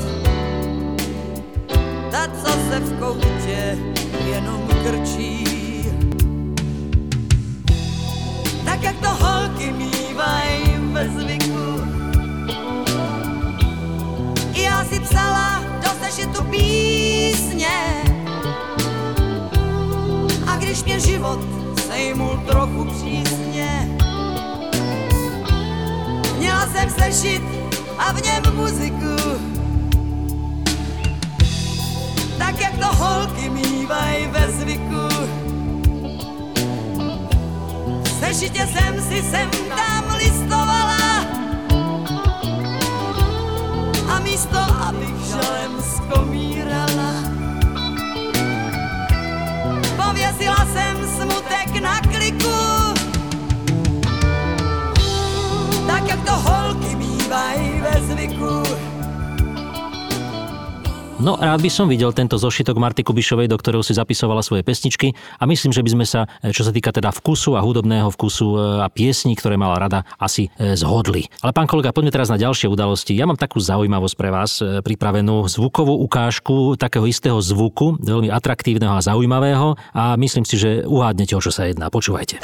ta, 2.09 2.25
co 2.41 2.49
se 2.49 2.77
v 2.81 2.89
koutě 2.97 3.77
jenom 4.25 4.67
krčí. 4.83 5.43
Tak 8.65 8.83
jak 8.83 8.95
to 8.95 9.09
holky 9.09 9.71
mývaj 9.71 10.79
ve 10.91 11.09
zvyku. 11.09 11.87
Já 14.53 14.85
si 14.85 14.99
psala 14.99 15.63
do 15.83 15.89
sešitu 16.05 16.43
písně 16.43 18.03
a 20.47 20.57
když 20.57 20.83
mě 20.83 20.99
život 20.99 21.39
sejmul 21.87 22.39
trochu 22.47 22.85
přísně, 22.85 23.97
měla 26.37 26.67
jsem 26.67 26.89
sešit 26.89 27.43
a 27.97 28.11
v 28.11 28.21
něm 28.21 28.55
muziku 28.55 29.53
tak 32.53 32.59
jak 32.59 32.77
to 32.77 32.95
holky 32.95 33.49
mývaj 33.83 34.27
ve 34.31 34.51
zvyku. 34.51 35.03
Sešitě 38.19 38.67
jsem 38.67 39.01
si 39.01 39.21
sem 39.21 39.49
tam 39.69 40.15
listovala 40.17 41.25
a 44.09 44.19
místo, 44.19 44.59
abych 44.87 45.15
žalem 45.29 45.71
skomírala, 45.95 47.13
pověsila 50.05 50.67
jsem 50.73 50.97
smutek 51.17 51.81
na 51.81 51.99
kliku. 52.01 52.59
Tak 55.87 56.07
jak 56.07 56.25
to 56.25 56.31
holky 56.31 56.95
mývaj 56.95 57.81
ve 57.81 58.01
zvyku. 58.01 58.92
No 61.23 61.39
rád 61.39 61.63
by 61.63 61.71
som 61.71 61.87
videl 61.87 62.11
tento 62.11 62.35
zošitok 62.35 62.75
Marty 62.75 62.99
Kubišovej, 62.99 63.47
do 63.47 63.55
ktorého 63.55 63.79
si 63.79 63.95
zapisovala 63.95 64.43
svoje 64.43 64.67
pesničky 64.67 65.15
a 65.39 65.47
myslím, 65.47 65.71
že 65.71 65.79
by 65.79 65.89
sme 65.95 66.03
sa, 66.03 66.27
e, 66.43 66.51
čo 66.51 66.67
sa 66.67 66.75
týka 66.75 66.91
teda 66.91 67.15
vkusu 67.15 67.55
a 67.55 67.63
hudobného 67.63 68.11
vkusu 68.11 68.47
e, 68.51 68.57
a 68.83 68.91
piesní, 68.91 69.39
ktoré 69.39 69.55
mala 69.55 69.79
rada, 69.79 70.03
asi 70.19 70.51
e, 70.59 70.75
zhodli. 70.75 71.31
Ale 71.39 71.55
pán 71.55 71.71
kolega, 71.71 71.95
poďme 71.95 72.11
teraz 72.11 72.27
na 72.27 72.35
ďalšie 72.35 72.67
udalosti. 72.67 73.15
Ja 73.15 73.23
mám 73.23 73.39
takú 73.39 73.63
zaujímavosť 73.63 74.15
pre 74.19 74.35
vás 74.35 74.59
pripravenú 74.59 75.47
zvukovú 75.47 75.95
ukážku 76.03 76.75
takého 76.75 77.07
istého 77.07 77.39
zvuku, 77.39 78.03
veľmi 78.03 78.27
atraktívneho 78.27 78.91
a 78.91 78.99
zaujímavého 78.99 79.79
a 79.95 80.19
myslím 80.19 80.43
si, 80.43 80.59
že 80.59 80.83
uhádnete, 80.83 81.39
o 81.39 81.41
čo 81.41 81.55
sa 81.55 81.71
jedná. 81.71 81.87
Počúvajte. 81.87 82.43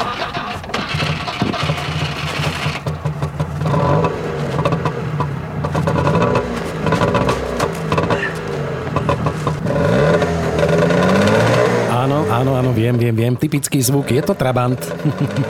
Áno, 12.39 12.55
áno, 12.55 12.68
viem, 12.79 12.95
viem, 12.95 13.15
viem. 13.15 13.33
Typický 13.35 13.83
zvuk. 13.83 14.07
Je 14.07 14.23
to 14.23 14.31
Trabant. 14.31 14.79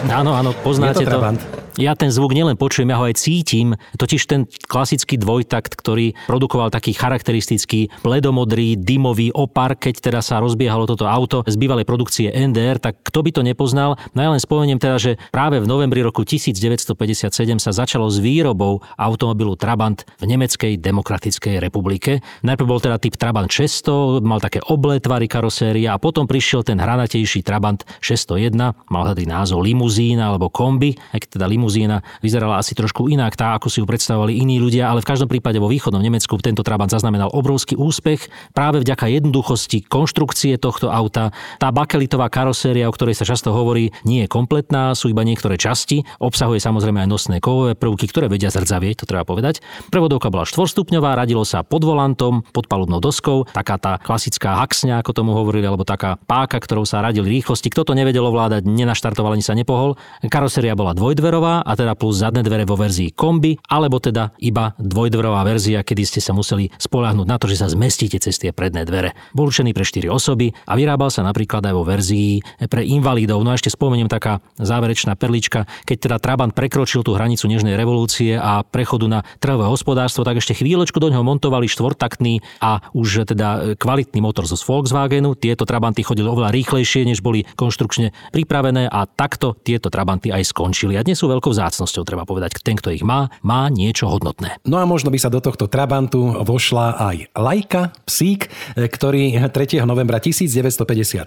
Áno, 0.10 0.34
áno, 0.34 0.50
poznáte 0.66 1.06
je 1.06 1.08
to. 1.08 1.14
Trabant. 1.14 1.38
To 1.38 1.69
ja 1.80 1.96
ten 1.96 2.12
zvuk 2.12 2.36
nielen 2.36 2.60
počujem, 2.60 2.92
ja 2.92 3.00
ho 3.00 3.08
aj 3.08 3.16
cítim. 3.16 3.80
Totiž 3.96 4.28
ten 4.28 4.52
klasický 4.68 5.16
dvojtakt, 5.16 5.80
ktorý 5.80 6.12
produkoval 6.28 6.76
taký 6.76 6.92
charakteristický 6.92 7.88
bledomodrý 8.04 8.76
dymový 8.76 9.32
opar, 9.32 9.80
keď 9.80 10.12
teda 10.12 10.20
sa 10.20 10.44
rozbiehalo 10.44 10.84
toto 10.84 11.08
auto 11.08 11.48
z 11.48 11.56
bývalej 11.56 11.88
produkcie 11.88 12.36
NDR, 12.36 12.84
tak 12.84 13.00
kto 13.00 13.24
by 13.24 13.32
to 13.32 13.42
nepoznal? 13.48 13.96
No 14.12 14.20
ja 14.20 14.30
len 14.36 14.44
spomeniem 14.44 14.76
teda, 14.76 15.00
že 15.00 15.16
práve 15.32 15.64
v 15.64 15.72
novembri 15.72 16.04
roku 16.04 16.28
1957 16.28 17.32
sa 17.64 17.72
začalo 17.72 18.12
s 18.12 18.20
výrobou 18.20 18.84
automobilu 19.00 19.56
Trabant 19.56 20.04
v 20.20 20.28
Nemeckej 20.36 20.76
demokratickej 20.84 21.64
republike. 21.64 22.20
Najprv 22.44 22.68
bol 22.68 22.84
teda 22.84 23.00
typ 23.00 23.16
Trabant 23.16 23.48
600, 23.48 24.20
mal 24.20 24.44
také 24.44 24.60
oblé 24.68 25.00
tvary 25.00 25.32
karoséria 25.32 25.96
a 25.96 26.02
potom 26.02 26.28
prišiel 26.28 26.68
ten 26.68 26.76
hranatejší 26.76 27.40
Trabant 27.40 27.88
601, 28.04 28.92
mal 28.92 29.04
tedy 29.16 29.24
názov 29.24 29.64
limuzína 29.64 30.36
alebo 30.36 30.52
kombi, 30.52 30.92
aj 31.16 31.40
teda 31.40 31.48
limuzína 31.48 31.69
limuzína 31.70 32.02
vyzerala 32.26 32.58
asi 32.58 32.74
trošku 32.74 33.14
inak, 33.14 33.38
tá, 33.38 33.54
ako 33.54 33.70
si 33.70 33.78
ju 33.78 33.86
predstavovali 33.86 34.42
iní 34.42 34.58
ľudia, 34.58 34.90
ale 34.90 35.06
v 35.06 35.10
každom 35.14 35.30
prípade 35.30 35.62
vo 35.62 35.70
východnom 35.70 36.02
Nemecku 36.02 36.34
tento 36.42 36.66
Trabant 36.66 36.90
zaznamenal 36.90 37.30
obrovský 37.30 37.78
úspech 37.78 38.26
práve 38.58 38.82
vďaka 38.82 39.06
jednoduchosti 39.06 39.86
konštrukcie 39.86 40.58
tohto 40.58 40.90
auta. 40.90 41.30
Tá 41.62 41.70
bakelitová 41.70 42.26
karoséria, 42.34 42.90
o 42.90 42.96
ktorej 42.96 43.22
sa 43.22 43.30
často 43.30 43.54
hovorí, 43.54 43.94
nie 44.02 44.26
je 44.26 44.30
kompletná, 44.34 44.98
sú 44.98 45.14
iba 45.14 45.22
niektoré 45.22 45.62
časti, 45.62 46.02
obsahuje 46.18 46.58
samozrejme 46.58 47.06
aj 47.06 47.10
nosné 47.10 47.36
kovové 47.38 47.78
prvky, 47.78 48.10
ktoré 48.10 48.26
vedia 48.26 48.50
zrdzavieť, 48.50 49.06
to 49.06 49.10
treba 49.10 49.30
povedať. 49.30 49.62
Prevodovka 49.94 50.34
bola 50.34 50.50
štvorstupňová, 50.50 51.22
radilo 51.22 51.46
sa 51.46 51.62
pod 51.62 51.86
volantom, 51.86 52.42
pod 52.50 52.66
palubnou 52.66 52.98
doskou, 52.98 53.46
taká 53.54 53.78
tá 53.78 54.02
klasická 54.02 54.58
haxňa, 54.66 55.06
ako 55.06 55.12
tomu 55.14 55.38
hovorili, 55.38 55.70
alebo 55.70 55.86
taká 55.86 56.18
páka, 56.18 56.58
ktorou 56.58 56.90
sa 56.90 57.06
radili 57.06 57.38
rýchlosti. 57.38 57.70
Kto 57.70 57.86
to 57.86 57.94
nevedel 57.94 58.26
ovládať, 58.26 58.66
nenaštartoval 58.66 59.38
ani 59.38 59.46
sa 59.46 59.54
nepohol. 59.54 59.94
Karoséria 60.26 60.74
bola 60.74 60.96
dvojdverová, 60.96 61.49
dvojdverová 61.50 61.66
a 61.66 61.72
teda 61.74 61.94
plus 61.98 62.16
zadné 62.22 62.42
dvere 62.46 62.66
vo 62.66 62.78
verzii 62.78 63.10
kombi, 63.18 63.58
alebo 63.70 63.98
teda 63.98 64.38
iba 64.46 64.74
dvojdverová 64.78 65.42
verzia, 65.46 65.82
kedy 65.82 66.04
ste 66.06 66.22
sa 66.22 66.32
museli 66.38 66.70
spoľahnúť 66.78 67.28
na 67.28 67.38
to, 67.42 67.50
že 67.50 67.66
sa 67.66 67.68
zmestíte 67.72 68.22
cez 68.22 68.38
tie 68.38 68.54
predné 68.54 68.86
dvere. 68.86 69.18
Bol 69.34 69.50
určený 69.50 69.74
pre 69.74 69.86
4 69.86 70.06
osoby 70.10 70.54
a 70.70 70.78
vyrábal 70.78 71.10
sa 71.10 71.26
napríklad 71.26 71.66
aj 71.66 71.74
vo 71.74 71.84
verzii 71.84 72.42
pre 72.70 72.86
invalidov. 72.86 73.42
No 73.42 73.54
a 73.54 73.58
ešte 73.58 73.74
spomeniem 73.74 74.12
taká 74.12 74.44
záverečná 74.62 75.18
perlička, 75.18 75.66
keď 75.86 75.98
teda 75.98 76.18
Trabant 76.22 76.54
prekročil 76.54 77.02
tú 77.02 77.18
hranicu 77.18 77.50
nežnej 77.50 77.74
revolúcie 77.74 78.38
a 78.38 78.62
prechodu 78.62 79.10
na 79.10 79.20
trhové 79.42 79.66
hospodárstvo, 79.66 80.22
tak 80.28 80.38
ešte 80.38 80.54
chvíľočku 80.54 81.00
do 81.02 81.10
ňoho 81.10 81.26
montovali 81.26 81.66
štvortaktný 81.66 82.44
a 82.62 82.84
už 82.94 83.26
teda 83.26 83.76
kvalitný 83.80 84.20
motor 84.22 84.46
zo 84.46 84.60
Volkswagenu. 84.60 85.34
Tieto 85.40 85.64
Trabanty 85.66 86.04
chodili 86.06 86.30
oveľa 86.30 86.54
rýchlejšie, 86.54 87.08
než 87.08 87.24
boli 87.24 87.48
konštrukčne 87.56 88.12
pripravené 88.36 88.86
a 88.92 89.08
takto 89.08 89.56
tieto 89.56 89.88
Trabanty 89.90 90.30
aj 90.30 90.52
skončili. 90.52 91.00
A 91.00 91.02
dnes 91.02 91.18
sú 91.18 91.32
veľkou 91.40 91.56
vzácnosťou, 91.56 92.04
treba 92.04 92.28
povedať. 92.28 92.60
Ten, 92.60 92.76
kto 92.76 92.92
ich 92.92 93.00
má, 93.00 93.32
má 93.48 93.72
niečo 93.72 94.12
hodnotné. 94.12 94.60
No 94.68 94.76
a 94.76 94.84
možno 94.84 95.08
by 95.08 95.16
sa 95.16 95.32
do 95.32 95.40
tohto 95.40 95.72
Trabantu 95.72 96.44
vošla 96.44 97.00
aj 97.00 97.18
Lajka, 97.32 97.96
psík, 98.04 98.52
ktorý 98.76 99.48
3. 99.48 99.80
novembra 99.88 100.20
1957 100.20 101.24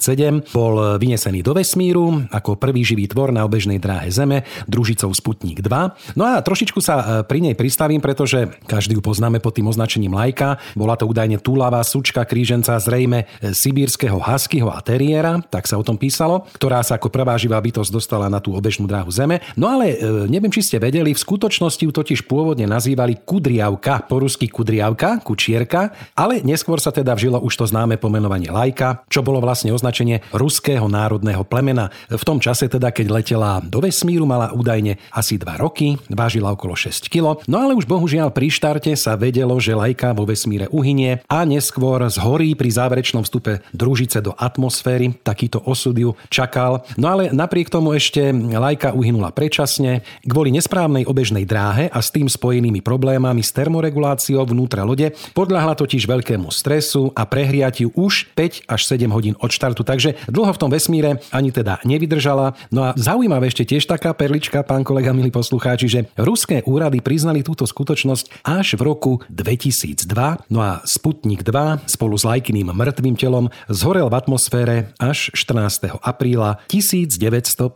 bol 0.53 1.01
vynesený 1.01 1.41
do 1.41 1.57
vesmíru 1.57 2.29
ako 2.29 2.61
prvý 2.61 2.85
živý 2.85 3.09
tvor 3.09 3.33
na 3.33 3.49
obežnej 3.49 3.81
dráhe 3.81 4.13
Zeme 4.13 4.45
družicou 4.69 5.09
Sputnik 5.17 5.65
2. 5.65 6.21
No 6.21 6.29
a 6.29 6.45
trošičku 6.45 6.85
sa 6.85 6.95
e, 7.01 7.05
pri 7.25 7.41
nej 7.41 7.57
pristavím, 7.57 8.05
pretože 8.05 8.53
každý 8.69 9.01
ju 9.01 9.01
poznáme 9.01 9.41
pod 9.41 9.57
tým 9.57 9.73
označením 9.73 10.13
Lajka. 10.13 10.61
Bola 10.77 11.01
to 11.01 11.09
údajne 11.09 11.41
túlavá 11.41 11.81
sučka 11.81 12.29
kríženca 12.29 12.77
zrejme 12.77 13.25
e, 13.41 13.57
sibírskeho 13.57 14.21
huskyho 14.21 14.69
a 14.69 14.85
teriéra, 14.85 15.41
tak 15.49 15.65
sa 15.65 15.81
o 15.81 15.87
tom 15.87 15.97
písalo, 15.97 16.45
ktorá 16.53 16.85
sa 16.85 17.01
ako 17.01 17.09
prvá 17.09 17.41
živá 17.41 17.57
bytosť 17.57 17.89
dostala 17.89 18.29
na 18.29 18.45
tú 18.45 18.53
obežnú 18.53 18.85
dráhu 18.85 19.09
Zeme. 19.09 19.41
No 19.57 19.73
ale 19.73 20.02
neviem, 20.27 20.51
či 20.51 20.67
ste 20.67 20.83
vedeli, 20.83 21.15
v 21.15 21.21
skutočnosti 21.23 21.83
ju 21.87 21.93
totiž 21.95 22.27
pôvodne 22.27 22.67
nazývali 22.67 23.23
kudriavka, 23.23 24.11
po 24.11 24.19
rusky 24.19 24.51
kudriavka, 24.51 25.23
kučierka, 25.23 25.95
ale 26.19 26.43
neskôr 26.43 26.83
sa 26.83 26.91
teda 26.91 27.15
vžilo 27.15 27.39
už 27.39 27.55
to 27.55 27.65
známe 27.71 27.95
pomenovanie 27.97 28.51
lajka, 28.51 29.07
čo 29.07 29.23
bolo 29.23 29.39
vlastne 29.39 29.71
označenie 29.71 30.27
ruského 30.35 30.91
národného 30.91 31.47
plemena. 31.47 31.95
V 32.11 32.23
tom 32.27 32.43
čase 32.43 32.67
teda, 32.67 32.91
keď 32.91 33.07
letela 33.13 33.63
do 33.63 33.79
vesmíru, 33.79 34.27
mala 34.27 34.51
údajne 34.51 34.99
asi 35.15 35.39
2 35.39 35.63
roky, 35.63 35.95
vážila 36.11 36.51
okolo 36.57 36.75
6 36.75 37.07
kg, 37.07 37.39
no 37.47 37.57
ale 37.63 37.79
už 37.79 37.87
bohužiaľ 37.87 38.35
pri 38.35 38.49
štarte 38.51 38.91
sa 38.99 39.15
vedelo, 39.15 39.55
že 39.63 39.77
lajka 39.77 40.17
vo 40.17 40.27
vesmíre 40.27 40.67
uhynie 40.73 41.23
a 41.29 41.45
neskôr 41.47 42.03
zhorí 42.09 42.57
pri 42.57 42.73
záverečnom 42.73 43.23
vstupe 43.23 43.61
družice 43.77 44.25
do 44.25 44.33
atmosféry. 44.35 45.13
Takýto 45.21 45.61
osud 45.69 45.95
ju 45.95 46.17
čakal. 46.33 46.83
No 46.97 47.13
ale 47.13 47.29
napriek 47.31 47.69
tomu 47.69 47.93
ešte 47.93 48.33
lajka 48.33 48.97
uhynula 48.97 49.31
predčasne 49.37 49.92
kvôli 50.25 50.55
nesprávnej 50.55 51.05
obežnej 51.05 51.45
dráhe 51.45 51.93
a 51.93 51.99
s 52.01 52.09
tým 52.09 52.31
spojenými 52.31 52.81
problémami 52.81 53.45
s 53.45 53.53
termoreguláciou 53.53 54.49
vnútra 54.49 54.89
lode. 54.89 55.13
Podľahla 55.37 55.77
totiž 55.77 56.09
veľkému 56.09 56.49
stresu 56.49 57.13
a 57.13 57.29
prehriatiu 57.29 57.93
už 57.93 58.33
5 58.33 58.71
až 58.71 58.81
7 58.89 59.13
hodín 59.13 59.35
od 59.43 59.51
štartu, 59.53 59.83
takže 59.83 60.17
dlho 60.31 60.53
v 60.55 60.61
tom 60.61 60.71
vesmíre 60.73 61.21
ani 61.35 61.51
teda 61.53 61.83
nevydržala. 61.83 62.55
No 62.71 62.89
a 62.89 62.95
zaujímavé 62.95 63.51
ešte 63.51 63.69
tiež 63.69 63.85
taká 63.91 64.15
perlička, 64.15 64.63
pán 64.63 64.87
kolega, 64.87 65.11
milí 65.11 65.29
poslucháči, 65.35 65.87
že 65.91 66.01
ruské 66.15 66.63
úrady 66.65 67.03
priznali 67.03 67.43
túto 67.43 67.67
skutočnosť 67.67 68.47
až 68.47 68.79
v 68.79 68.83
roku 68.87 69.13
2002. 69.29 70.07
No 70.49 70.63
a 70.63 70.81
Sputnik 70.87 71.43
2 71.43 71.91
spolu 71.91 72.15
s 72.15 72.23
lajkyným 72.23 72.71
mŕtvým 72.71 73.19
telom 73.19 73.51
zhorel 73.67 74.07
v 74.07 74.15
atmosfére 74.15 74.77
až 75.03 75.35
14. 75.35 75.99
apríla 75.99 76.63
1958. 76.71 77.75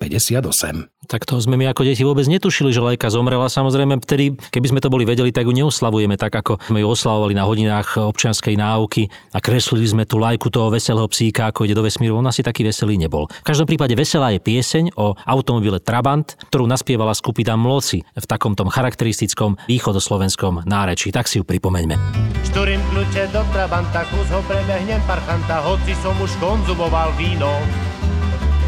Tak 1.07 1.23
to 1.23 1.39
sme 1.39 1.55
my 1.55 1.71
ako 1.71 1.83
deti 1.87 2.03
vôbec 2.07 2.27
netušili, 2.31 2.71
že 2.71 2.81
lajka 2.81 3.11
zomrela. 3.11 3.51
Samozrejme, 3.51 3.99
vtedy, 4.03 4.39
keby 4.39 4.67
sme 4.71 4.81
to 4.81 4.89
boli 4.89 5.03
vedeli, 5.03 5.35
tak 5.35 5.45
ju 5.45 5.53
neoslavujeme 5.53 6.15
tak, 6.15 6.33
ako 6.39 6.63
sme 6.71 6.83
ju 6.83 6.89
oslavovali 6.89 7.35
na 7.35 7.45
hodinách 7.45 7.99
občianskej 7.99 8.55
náuky 8.55 9.11
a 9.35 9.39
kreslili 9.43 9.87
sme 9.87 10.05
tú 10.07 10.23
lajku 10.23 10.49
toho 10.49 10.71
veselého 10.71 11.07
psíka, 11.11 11.51
ako 11.51 11.67
ide 11.67 11.75
do 11.75 11.83
vesmíru. 11.83 12.19
On 12.19 12.27
asi 12.27 12.47
taký 12.47 12.63
veselý 12.63 12.97
nebol. 12.97 13.27
V 13.29 13.47
každom 13.47 13.67
prípade 13.67 13.99
veselá 13.99 14.31
je 14.33 14.41
pieseň 14.41 14.95
o 14.95 15.19
automobile 15.27 15.83
Trabant, 15.83 16.39
ktorú 16.49 16.71
naspievala 16.71 17.13
skupina 17.13 17.59
Mloci 17.59 18.07
v 18.07 18.27
takom 18.27 18.55
tom 18.55 18.71
charakteristickom 18.71 19.59
východoslovenskom 19.67 20.65
nárečí. 20.65 21.11
Tak 21.11 21.27
si 21.27 21.41
ju 21.41 21.45
pripomeňme. 21.45 21.99
Šturím 22.47 22.81
kľúče 22.93 23.31
do 23.35 23.43
Trabanta, 23.51 24.07
kus 24.09 24.29
ho 24.31 24.41
prebehnem 24.47 25.03
parchanta, 25.05 25.63
hoci 25.65 25.93
som 26.01 26.15
už 26.21 26.33
konzumoval 26.39 27.13
víno. 27.19 27.51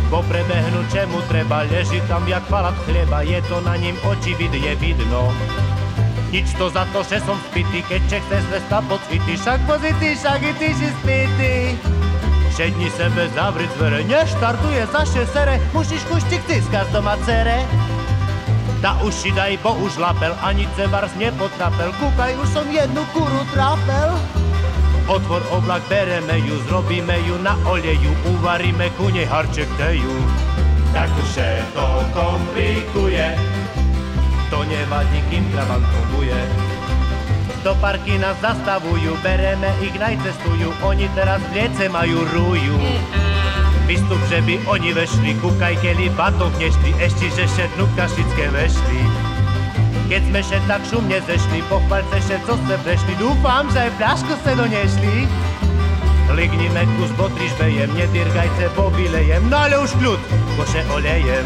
Po 0.09 0.25
prebehnu 0.25 0.88
čemu 0.88 1.21
treba, 1.29 1.69
leží 1.69 2.00
tam 2.09 2.25
jak 2.25 2.41
palat 2.49 2.73
chleba, 2.88 3.21
je 3.21 3.45
to 3.45 3.61
na 3.61 3.77
ním 3.77 3.93
očividne 4.09 4.73
vidno. 4.81 5.29
Nič 6.33 6.57
to 6.57 6.73
za 6.73 6.88
to, 6.97 7.05
že 7.05 7.21
som 7.29 7.37
spitý, 7.53 7.85
keď 7.85 8.00
ček 8.09 8.25
cez 8.33 8.45
mesta 8.49 8.81
pocity, 8.88 9.37
však 9.37 9.61
pozity, 9.69 10.17
však 10.17 10.41
i 10.45 10.53
ty 10.57 10.69
si 10.73 10.88
spitý. 11.05 11.55
Šedni 12.57 12.88
sebe, 12.97 13.29
zavri 13.37 13.69
dvere, 13.77 14.00
neštartuje 14.09 14.88
za 14.88 15.05
šesere, 15.05 15.61
musíš 15.77 16.00
kuštik 16.09 16.41
tiskať 16.49 16.88
doma 16.88 17.21
cere. 17.29 17.69
Da 18.81 18.97
uši 19.05 19.37
daj, 19.37 19.61
bo 19.61 19.77
už 19.77 20.00
lapel, 20.00 20.33
ani 20.41 20.65
cebars 20.73 21.12
nepotrapel, 21.21 21.93
kúkaj, 22.00 22.33
už 22.41 22.49
som 22.49 22.65
jednu 22.73 23.05
kuru 23.12 23.45
trapel. 23.53 24.17
Otvor 25.09 25.41
oblak, 25.49 25.81
bereme 25.88 26.37
ju, 26.45 26.61
zrobíme 26.69 27.17
ju 27.25 27.41
na 27.41 27.57
oleju, 27.65 28.12
uvaríme 28.29 28.93
ku 29.00 29.09
nej 29.09 29.25
harček 29.25 29.65
teju. 29.81 30.12
Tak 30.93 31.09
už 31.17 31.33
to 31.73 31.88
komplikuje, 32.12 33.33
to 34.53 34.59
nevadí, 34.68 35.21
kým 35.33 35.49
travant 35.49 35.85
funguje. 35.88 36.37
Do 37.64 37.73
parky 37.81 38.21
nás 38.21 38.37
zastavujú, 38.44 39.16
bereme 39.25 39.73
ich, 39.81 39.97
najcestujú, 39.97 40.77
oni 40.85 41.09
teraz 41.16 41.40
v 41.53 41.64
liece 41.64 41.88
majú 41.88 42.29
rúju. 42.29 42.77
Vystup, 43.88 44.21
že 44.29 44.44
by 44.44 44.61
oni 44.68 44.92
vešli, 44.92 45.40
kúkaj, 45.40 45.81
keli 45.81 46.12
batok 46.12 46.53
nešli, 46.61 46.92
ešte, 47.01 47.33
že 47.33 47.49
šednú 47.49 47.88
kašické 47.97 48.53
vešli. 48.53 49.28
Keď 50.09 50.23
sme 50.25 50.40
še 50.40 50.59
tak 50.64 50.81
šumne 50.88 51.21
zešli, 51.29 51.61
pochvaľte 51.68 52.16
še, 52.25 52.40
co 52.49 52.57
ste 52.57 52.75
prešli, 52.81 53.12
dúfam, 53.21 53.68
že 53.68 53.85
aj 53.85 53.90
fľašku 54.01 54.33
ste 54.40 54.53
donesli. 54.57 55.29
Lignime 56.33 56.88
kus 56.97 57.12
botrižbejem, 57.21 57.92
nedyrgajce 57.92 58.73
pobilejem, 58.73 59.44
no 59.53 59.68
ale 59.68 59.77
už 59.77 59.92
kľud, 60.01 60.21
koše 60.57 60.81
olejem. 60.97 61.44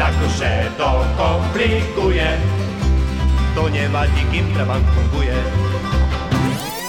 Tak 0.00 0.16
už 0.16 0.32
to 0.80 0.90
komplikuje, 1.20 2.28
to 3.52 3.68
nevadí, 3.68 4.22
kým 4.32 4.48
trvant 4.56 4.86
funguje. 4.96 5.36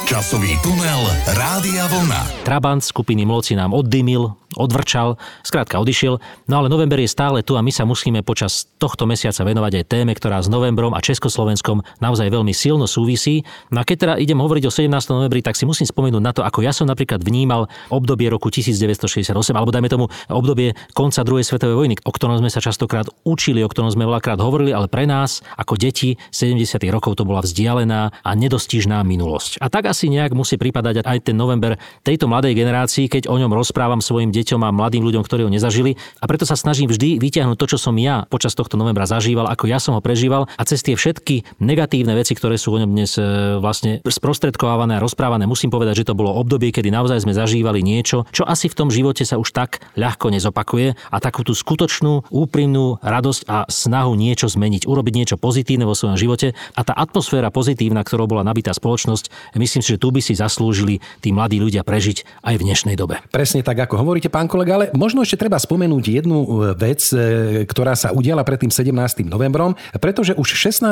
Časový 0.08 0.56
tunel 0.64 1.02
Rádia 1.36 1.92
Vlna. 1.92 2.48
Trabant 2.48 2.80
skupiny 2.80 3.28
Mloci 3.28 3.60
nám 3.60 3.76
oddymil, 3.76 4.45
odvrčal, 4.56 5.20
skrátka 5.44 5.78
odišiel. 5.80 6.20
No 6.48 6.64
ale 6.64 6.72
november 6.72 7.00
je 7.00 7.12
stále 7.12 7.44
tu 7.44 7.56
a 7.56 7.62
my 7.62 7.72
sa 7.72 7.84
musíme 7.84 8.24
počas 8.24 8.68
tohto 8.80 9.06
mesiaca 9.06 9.44
venovať 9.44 9.84
aj 9.84 9.86
téme, 9.86 10.12
ktorá 10.16 10.40
s 10.40 10.48
novembrom 10.48 10.96
a 10.96 11.04
Československom 11.04 11.84
naozaj 12.00 12.32
veľmi 12.32 12.56
silno 12.56 12.88
súvisí. 12.88 13.44
No 13.70 13.82
a 13.82 13.84
keď 13.84 13.98
teda 14.02 14.14
idem 14.20 14.40
hovoriť 14.40 14.64
o 14.68 14.72
17. 14.72 14.90
novembri, 15.12 15.44
tak 15.44 15.60
si 15.60 15.68
musím 15.68 15.88
spomenúť 15.88 16.24
na 16.24 16.32
to, 16.32 16.42
ako 16.42 16.64
ja 16.64 16.72
som 16.72 16.88
napríklad 16.88 17.22
vnímal 17.22 17.68
obdobie 17.92 18.32
roku 18.32 18.48
1968, 18.48 19.36
alebo 19.52 19.72
dajme 19.76 19.90
tomu 19.92 20.06
obdobie 20.32 20.74
konca 20.96 21.26
druhej 21.28 21.44
svetovej 21.44 21.76
vojny, 21.76 21.96
o 22.06 22.12
ktorom 22.12 22.40
sme 22.40 22.48
sa 22.48 22.64
častokrát 22.64 23.10
učili, 23.28 23.66
o 23.66 23.70
ktorom 23.70 23.92
sme 23.92 24.08
veľakrát 24.08 24.40
hovorili, 24.40 24.72
ale 24.72 24.88
pre 24.88 25.10
nás 25.10 25.44
ako 25.60 25.76
deti 25.76 26.16
70. 26.32 26.80
rokov 26.94 27.20
to 27.20 27.28
bola 27.28 27.44
vzdialená 27.44 28.14
a 28.24 28.30
nedostižná 28.38 29.02
minulosť. 29.04 29.60
A 29.60 29.68
tak 29.68 29.90
asi 29.90 30.08
nejak 30.08 30.32
musí 30.38 30.56
pripadať 30.56 31.04
aj 31.04 31.18
ten 31.32 31.36
november 31.36 31.76
tejto 32.06 32.30
mladej 32.30 32.54
generácii, 32.54 33.10
keď 33.10 33.28
o 33.28 33.36
ňom 33.36 33.52
rozprávam 33.52 34.00
svojim 34.00 34.30
deťom 34.30 34.45
deťom 34.46 34.62
a 34.62 34.70
mladým 34.70 35.02
ľuďom, 35.02 35.26
ktorí 35.26 35.42
ho 35.42 35.50
nezažili. 35.50 35.98
A 36.22 36.30
preto 36.30 36.46
sa 36.46 36.54
snažím 36.54 36.86
vždy 36.86 37.18
vyťahnuť 37.18 37.58
to, 37.58 37.66
čo 37.74 37.78
som 37.82 37.98
ja 37.98 38.30
počas 38.30 38.54
tohto 38.54 38.78
novembra 38.78 39.10
zažíval, 39.10 39.50
ako 39.50 39.66
ja 39.66 39.82
som 39.82 39.98
ho 39.98 40.02
prežíval 40.06 40.46
a 40.46 40.62
cez 40.62 40.86
tie 40.86 40.94
všetky 40.94 41.58
negatívne 41.58 42.14
veci, 42.14 42.38
ktoré 42.38 42.62
sú 42.62 42.78
o 42.78 42.78
ňom 42.78 42.94
dnes 42.94 43.18
e, 43.18 43.58
vlastne 43.58 44.06
sprostredkovávané 44.06 45.02
a 45.02 45.04
rozprávané, 45.04 45.50
musím 45.50 45.74
povedať, 45.74 46.06
že 46.06 46.14
to 46.14 46.20
bolo 46.20 46.38
obdobie, 46.38 46.70
kedy 46.70 46.94
naozaj 46.94 47.26
sme 47.26 47.34
zažívali 47.34 47.82
niečo, 47.82 48.30
čo 48.30 48.46
asi 48.46 48.70
v 48.70 48.78
tom 48.78 48.94
živote 48.94 49.26
sa 49.26 49.42
už 49.42 49.50
tak 49.50 49.82
ľahko 49.98 50.30
nezopakuje 50.30 50.94
a 50.94 51.18
takú 51.18 51.42
tú 51.42 51.58
skutočnú, 51.58 52.30
úprimnú 52.30 53.02
radosť 53.02 53.42
a 53.50 53.66
snahu 53.66 54.14
niečo 54.14 54.46
zmeniť, 54.46 54.86
urobiť 54.86 55.14
niečo 55.16 55.36
pozitívne 55.42 55.90
vo 55.90 55.98
svojom 55.98 56.20
živote 56.20 56.54
a 56.78 56.82
tá 56.84 56.94
atmosféra 56.94 57.50
pozitívna, 57.50 58.04
ktorou 58.04 58.30
bola 58.30 58.44
nabitá 58.46 58.76
spoločnosť, 58.76 59.56
myslím 59.58 59.82
si, 59.82 59.96
že 59.96 60.02
tu 60.02 60.12
by 60.12 60.22
si 60.22 60.36
zaslúžili 60.36 61.00
tí 61.24 61.32
mladí 61.32 61.58
ľudia 61.58 61.88
prežiť 61.88 62.44
aj 62.44 62.56
v 62.60 62.66
dnešnej 62.68 62.96
dobe. 63.00 63.24
Presne 63.32 63.64
tak, 63.64 63.80
ako 63.80 64.04
hovoríte, 64.04 64.28
pán 64.36 64.52
kolega, 64.52 64.76
ale 64.76 64.86
možno 64.92 65.24
ešte 65.24 65.48
treba 65.48 65.56
spomenúť 65.56 66.04
jednu 66.20 66.44
e, 66.44 66.48
vec, 66.76 67.08
e, 67.16 67.64
ktorá 67.64 67.96
sa 67.96 68.12
udiala 68.12 68.44
pred 68.44 68.60
tým 68.60 68.68
17. 68.68 68.92
novembrom, 69.32 69.80
pretože 70.04 70.36
už 70.36 70.76
16. 70.76 70.92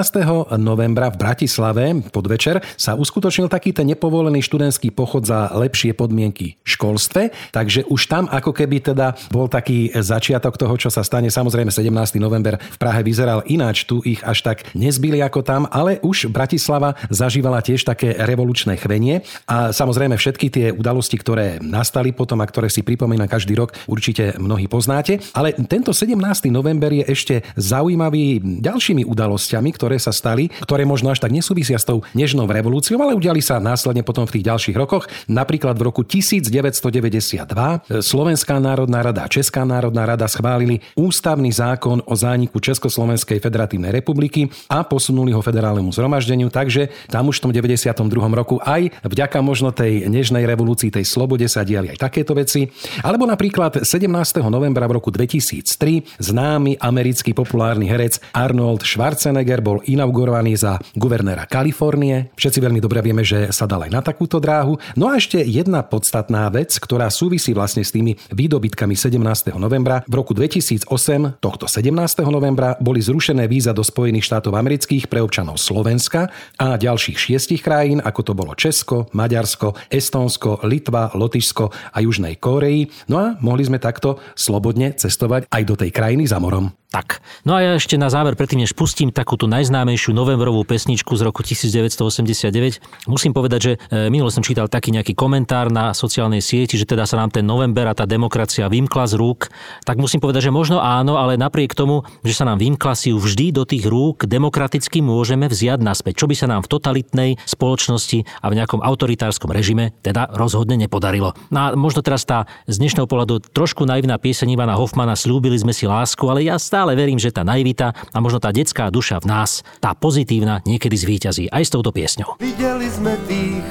novembra 0.56 1.12
v 1.12 1.20
Bratislave 1.20 1.92
podvečer 2.08 2.64
sa 2.80 2.96
uskutočnil 2.96 3.52
taký 3.52 3.76
ten 3.76 3.92
nepovolený 3.92 4.40
študentský 4.48 4.96
pochod 4.96 5.28
za 5.28 5.52
lepšie 5.60 5.92
podmienky 5.92 6.56
v 6.64 6.68
školstve, 6.72 7.36
takže 7.52 7.84
už 7.92 8.08
tam 8.08 8.32
ako 8.32 8.56
keby 8.56 8.80
teda 8.80 9.12
bol 9.28 9.52
taký 9.52 9.92
začiatok 9.92 10.56
toho, 10.56 10.80
čo 10.80 10.88
sa 10.88 11.04
stane. 11.04 11.28
Samozrejme 11.28 11.68
17. 11.68 11.92
november 12.24 12.56
v 12.56 12.78
Prahe 12.80 13.04
vyzeral 13.04 13.44
ináč, 13.52 13.84
tu 13.84 14.00
ich 14.08 14.24
až 14.24 14.40
tak 14.48 14.72
nezbili 14.72 15.20
ako 15.20 15.44
tam, 15.44 15.68
ale 15.68 16.00
už 16.00 16.32
Bratislava 16.32 16.96
zažívala 17.12 17.60
tiež 17.60 17.84
také 17.84 18.16
revolučné 18.16 18.80
chvenie 18.80 19.28
a 19.52 19.76
samozrejme 19.76 20.16
všetky 20.16 20.48
tie 20.48 20.68
udalosti, 20.72 21.20
ktoré 21.20 21.60
nastali 21.60 22.16
potom 22.16 22.40
a 22.40 22.48
ktoré 22.48 22.72
si 22.72 22.80
pripomína 23.24 23.32
každý 23.32 23.56
rok, 23.56 23.72
určite 23.88 24.36
mnohí 24.38 24.68
poznáte. 24.68 25.24
Ale 25.34 25.56
tento 25.56 25.96
17. 25.96 26.52
november 26.52 26.92
je 26.92 27.08
ešte 27.08 27.36
zaujímavý 27.56 28.44
ďalšími 28.60 29.08
udalosťami, 29.08 29.70
ktoré 29.74 29.98
sa 29.98 30.12
stali, 30.12 30.52
ktoré 30.64 30.84
možno 30.84 31.10
až 31.10 31.24
tak 31.24 31.32
nesúvisia 31.32 31.80
s 31.80 31.88
tou 31.88 32.04
nežnou 32.14 32.46
revolúciou, 32.46 33.00
ale 33.00 33.16
udiali 33.16 33.40
sa 33.40 33.64
následne 33.64 34.04
potom 34.04 34.28
v 34.28 34.40
tých 34.40 34.48
ďalších 34.52 34.76
rokoch. 34.76 35.08
Napríklad 35.32 35.80
v 35.80 35.84
roku 35.88 36.04
1992 36.04 38.04
Slovenská 38.04 38.60
národná 38.60 39.00
rada 39.02 39.26
a 39.26 39.32
Česká 39.32 39.64
národná 39.64 40.06
rada 40.06 40.28
schválili 40.28 40.84
ústavný 41.00 41.50
zákon 41.50 42.04
o 42.04 42.14
zániku 42.14 42.60
Československej 42.60 43.40
federatívnej 43.40 43.96
republiky 43.96 44.52
a 44.68 44.84
posunuli 44.84 45.32
ho 45.32 45.42
federálnemu 45.42 45.96
zhromaždeniu, 45.96 46.52
takže 46.52 46.92
tam 47.08 47.32
už 47.32 47.40
v 47.40 47.44
tom 47.50 47.52
92. 47.56 47.96
roku 48.36 48.60
aj 48.62 48.92
vďaka 49.06 49.40
možno 49.40 49.72
tej 49.72 50.12
nežnej 50.12 50.44
revolúcii, 50.46 50.94
tej 50.94 51.06
slobode 51.08 51.48
sa 51.48 51.66
diali 51.66 51.94
aj 51.94 52.02
takéto 52.02 52.34
veci. 52.34 52.66
Alebo 53.14 53.30
napríklad 53.30 53.86
17. 53.86 54.10
novembra 54.50 54.90
v 54.90 54.98
roku 54.98 55.14
2003 55.14 56.18
známy 56.18 56.82
americký 56.82 57.38
populárny 57.38 57.86
herec 57.86 58.18
Arnold 58.34 58.82
Schwarzenegger 58.82 59.62
bol 59.62 59.86
inaugurovaný 59.86 60.58
za 60.58 60.82
guvernéra 60.98 61.46
Kalifornie. 61.46 62.34
Všetci 62.34 62.58
veľmi 62.58 62.82
dobre 62.82 63.06
vieme, 63.06 63.22
že 63.22 63.54
sa 63.54 63.70
dal 63.70 63.86
aj 63.86 63.94
na 63.94 64.02
takúto 64.02 64.42
dráhu. 64.42 64.82
No 64.98 65.14
a 65.14 65.22
ešte 65.22 65.46
jedna 65.46 65.86
podstatná 65.86 66.50
vec, 66.50 66.74
ktorá 66.74 67.14
súvisí 67.14 67.54
vlastne 67.54 67.86
s 67.86 67.94
tými 67.94 68.18
výdobytkami 68.34 68.98
17. 68.98 69.22
novembra. 69.62 70.02
V 70.10 70.18
roku 70.18 70.34
2008, 70.34 70.90
tohto 71.38 71.70
17. 71.70 71.94
novembra, 72.26 72.82
boli 72.82 72.98
zrušené 72.98 73.46
víza 73.46 73.78
do 73.78 73.86
Spojených 73.86 74.26
štátov 74.26 74.58
amerických 74.58 75.06
pre 75.06 75.22
občanov 75.22 75.62
Slovenska 75.62 76.34
a 76.58 76.82
ďalších 76.82 77.30
šiestich 77.30 77.62
krajín, 77.62 78.02
ako 78.02 78.22
to 78.26 78.34
bolo 78.34 78.58
Česko, 78.58 79.06
Maďarsko, 79.14 79.78
Estónsko, 79.94 80.66
Litva, 80.66 81.14
Lotyšsko 81.14 81.94
a 81.94 82.02
Južnej 82.02 82.42
Kóreji. 82.42 83.03
No 83.08 83.20
a 83.20 83.36
mohli 83.40 83.66
sme 83.66 83.82
takto 83.82 84.20
slobodne 84.38 84.94
cestovať 84.96 85.50
aj 85.50 85.64
do 85.64 85.76
tej 85.80 85.90
krajiny 85.90 86.28
za 86.28 86.38
morom. 86.40 86.72
Tak. 86.94 87.26
No 87.42 87.58
a 87.58 87.60
ja 87.66 87.72
ešte 87.74 87.98
na 87.98 88.14
záver, 88.14 88.38
predtým 88.38 88.62
než 88.62 88.78
pustím 88.78 89.10
takúto 89.10 89.50
najznámejšiu 89.50 90.14
novembrovú 90.14 90.62
pesničku 90.62 91.18
z 91.18 91.26
roku 91.26 91.42
1989, 91.42 93.10
musím 93.10 93.34
povedať, 93.34 93.60
že 93.66 93.72
e, 93.90 94.14
minule 94.14 94.30
som 94.30 94.46
čítal 94.46 94.70
taký 94.70 94.94
nejaký 94.94 95.18
komentár 95.18 95.74
na 95.74 95.98
sociálnej 95.98 96.38
sieti, 96.46 96.78
že 96.78 96.86
teda 96.86 97.10
sa 97.10 97.18
nám 97.18 97.34
ten 97.34 97.50
november 97.50 97.90
a 97.90 97.98
tá 97.98 98.06
demokracia 98.06 98.70
vymkla 98.70 99.10
z 99.10 99.18
rúk. 99.18 99.50
Tak 99.90 99.98
musím 99.98 100.22
povedať, 100.22 100.48
že 100.48 100.52
možno 100.54 100.86
áno, 100.86 101.18
ale 101.18 101.34
napriek 101.34 101.74
tomu, 101.74 102.06
že 102.22 102.38
sa 102.38 102.46
nám 102.46 102.62
vymkla 102.62 102.94
si 102.94 103.10
ju 103.10 103.18
vždy 103.18 103.58
do 103.58 103.66
tých 103.66 103.90
rúk, 103.90 104.30
demokraticky 104.30 105.02
môžeme 105.02 105.50
vziať 105.50 105.82
naspäť. 105.82 106.22
Čo 106.22 106.30
by 106.30 106.36
sa 106.38 106.46
nám 106.46 106.62
v 106.62 106.78
totalitnej 106.78 107.32
spoločnosti 107.42 108.22
a 108.46 108.54
v 108.54 108.58
nejakom 108.62 108.86
autoritárskom 108.86 109.50
režime 109.50 109.98
teda 110.06 110.30
rozhodne 110.38 110.78
nepodarilo. 110.78 111.34
No 111.50 111.58
a 111.58 111.68
možno 111.74 112.06
teraz 112.06 112.22
tá 112.22 112.46
z 112.70 112.78
dnešného 112.78 113.10
pohľadu 113.10 113.42
trošku 113.50 113.82
naivná 113.82 114.22
pieseň 114.22 114.54
Ivana 114.54 114.78
Hoffmana 114.78 115.18
Slúbili 115.18 115.58
sme 115.58 115.74
si 115.74 115.90
lásku, 115.90 116.22
ale 116.30 116.46
ja 116.46 116.62
stále 116.62 116.83
stále 116.84 117.00
verím, 117.00 117.16
že 117.16 117.32
tá 117.32 117.48
naivita 117.48 117.96
a 118.12 118.20
možno 118.20 118.44
tá 118.44 118.52
detská 118.52 118.92
duša 118.92 119.24
v 119.24 119.32
nás, 119.32 119.64
tá 119.80 119.96
pozitívna, 119.96 120.60
niekedy 120.68 121.00
zvíťazí 121.00 121.48
aj 121.48 121.64
s 121.64 121.72
touto 121.72 121.96
piesňou. 121.96 122.36
Videli 122.44 122.92
sme 122.92 123.16
tých, 123.24 123.64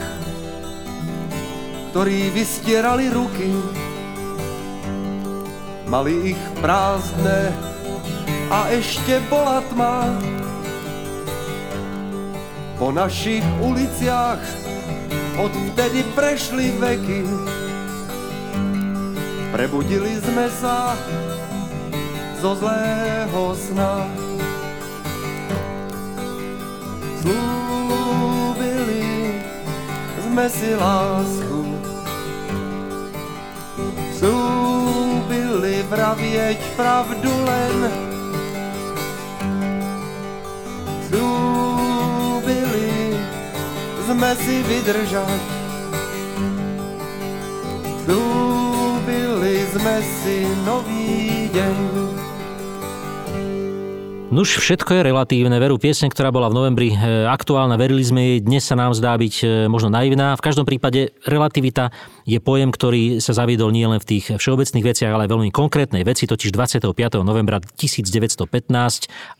ktorí 1.92 2.32
vystierali 2.32 3.12
ruky, 3.12 3.52
mali 5.92 6.32
ich 6.32 6.40
prázdne 6.64 7.52
a 8.48 8.72
ešte 8.72 9.20
bola 9.28 9.60
tma. 9.68 10.08
Po 12.80 12.96
našich 12.96 13.44
uliciach 13.60 14.40
odvtedy 15.36 16.00
prešli 16.16 16.80
veky, 16.80 17.28
prebudili 19.52 20.16
sme 20.16 20.48
sa 20.48 20.96
zo 22.42 22.58
zlého 22.58 23.54
sna. 23.54 24.10
Slúbili 27.22 29.06
sme 30.26 30.50
si 30.50 30.74
lásku, 30.74 31.62
slúbili 34.18 35.86
vravieť 35.86 36.58
pravdu 36.74 37.30
len. 37.30 37.76
Slúbili 41.06 42.90
sme 44.02 44.34
si 44.42 44.66
vydržať, 44.66 45.42
slúbili 48.02 49.62
sme 49.70 49.96
si 50.02 50.42
nový 50.66 51.46
deň. 51.54 52.11
Nuž, 54.32 54.64
všetko 54.64 54.96
je 54.96 55.02
relatívne. 55.12 55.60
Veru, 55.60 55.76
piesne, 55.76 56.08
ktorá 56.08 56.32
bola 56.32 56.48
v 56.48 56.56
novembri 56.56 56.88
e, 56.88 57.28
aktuálna, 57.28 57.76
verili 57.76 58.00
sme 58.00 58.20
jej, 58.24 58.38
dnes 58.40 58.64
sa 58.64 58.72
nám 58.72 58.96
zdá 58.96 59.12
byť 59.12 59.34
e, 59.44 59.46
možno 59.68 59.92
naivná. 59.92 60.32
V 60.40 60.44
každom 60.48 60.64
prípade 60.64 61.12
relativita 61.28 61.92
je 62.24 62.40
pojem, 62.40 62.72
ktorý 62.72 63.20
sa 63.20 63.36
zaviedol 63.36 63.68
nielen 63.68 64.00
v 64.00 64.08
tých 64.08 64.32
všeobecných 64.40 64.88
veciach, 64.88 65.12
ale 65.12 65.28
aj 65.28 65.36
veľmi 65.36 65.50
konkrétnej 65.52 66.00
veci, 66.00 66.24
totiž 66.24 66.48
25. 66.48 66.96
novembra 67.20 67.60
1915 67.60 68.48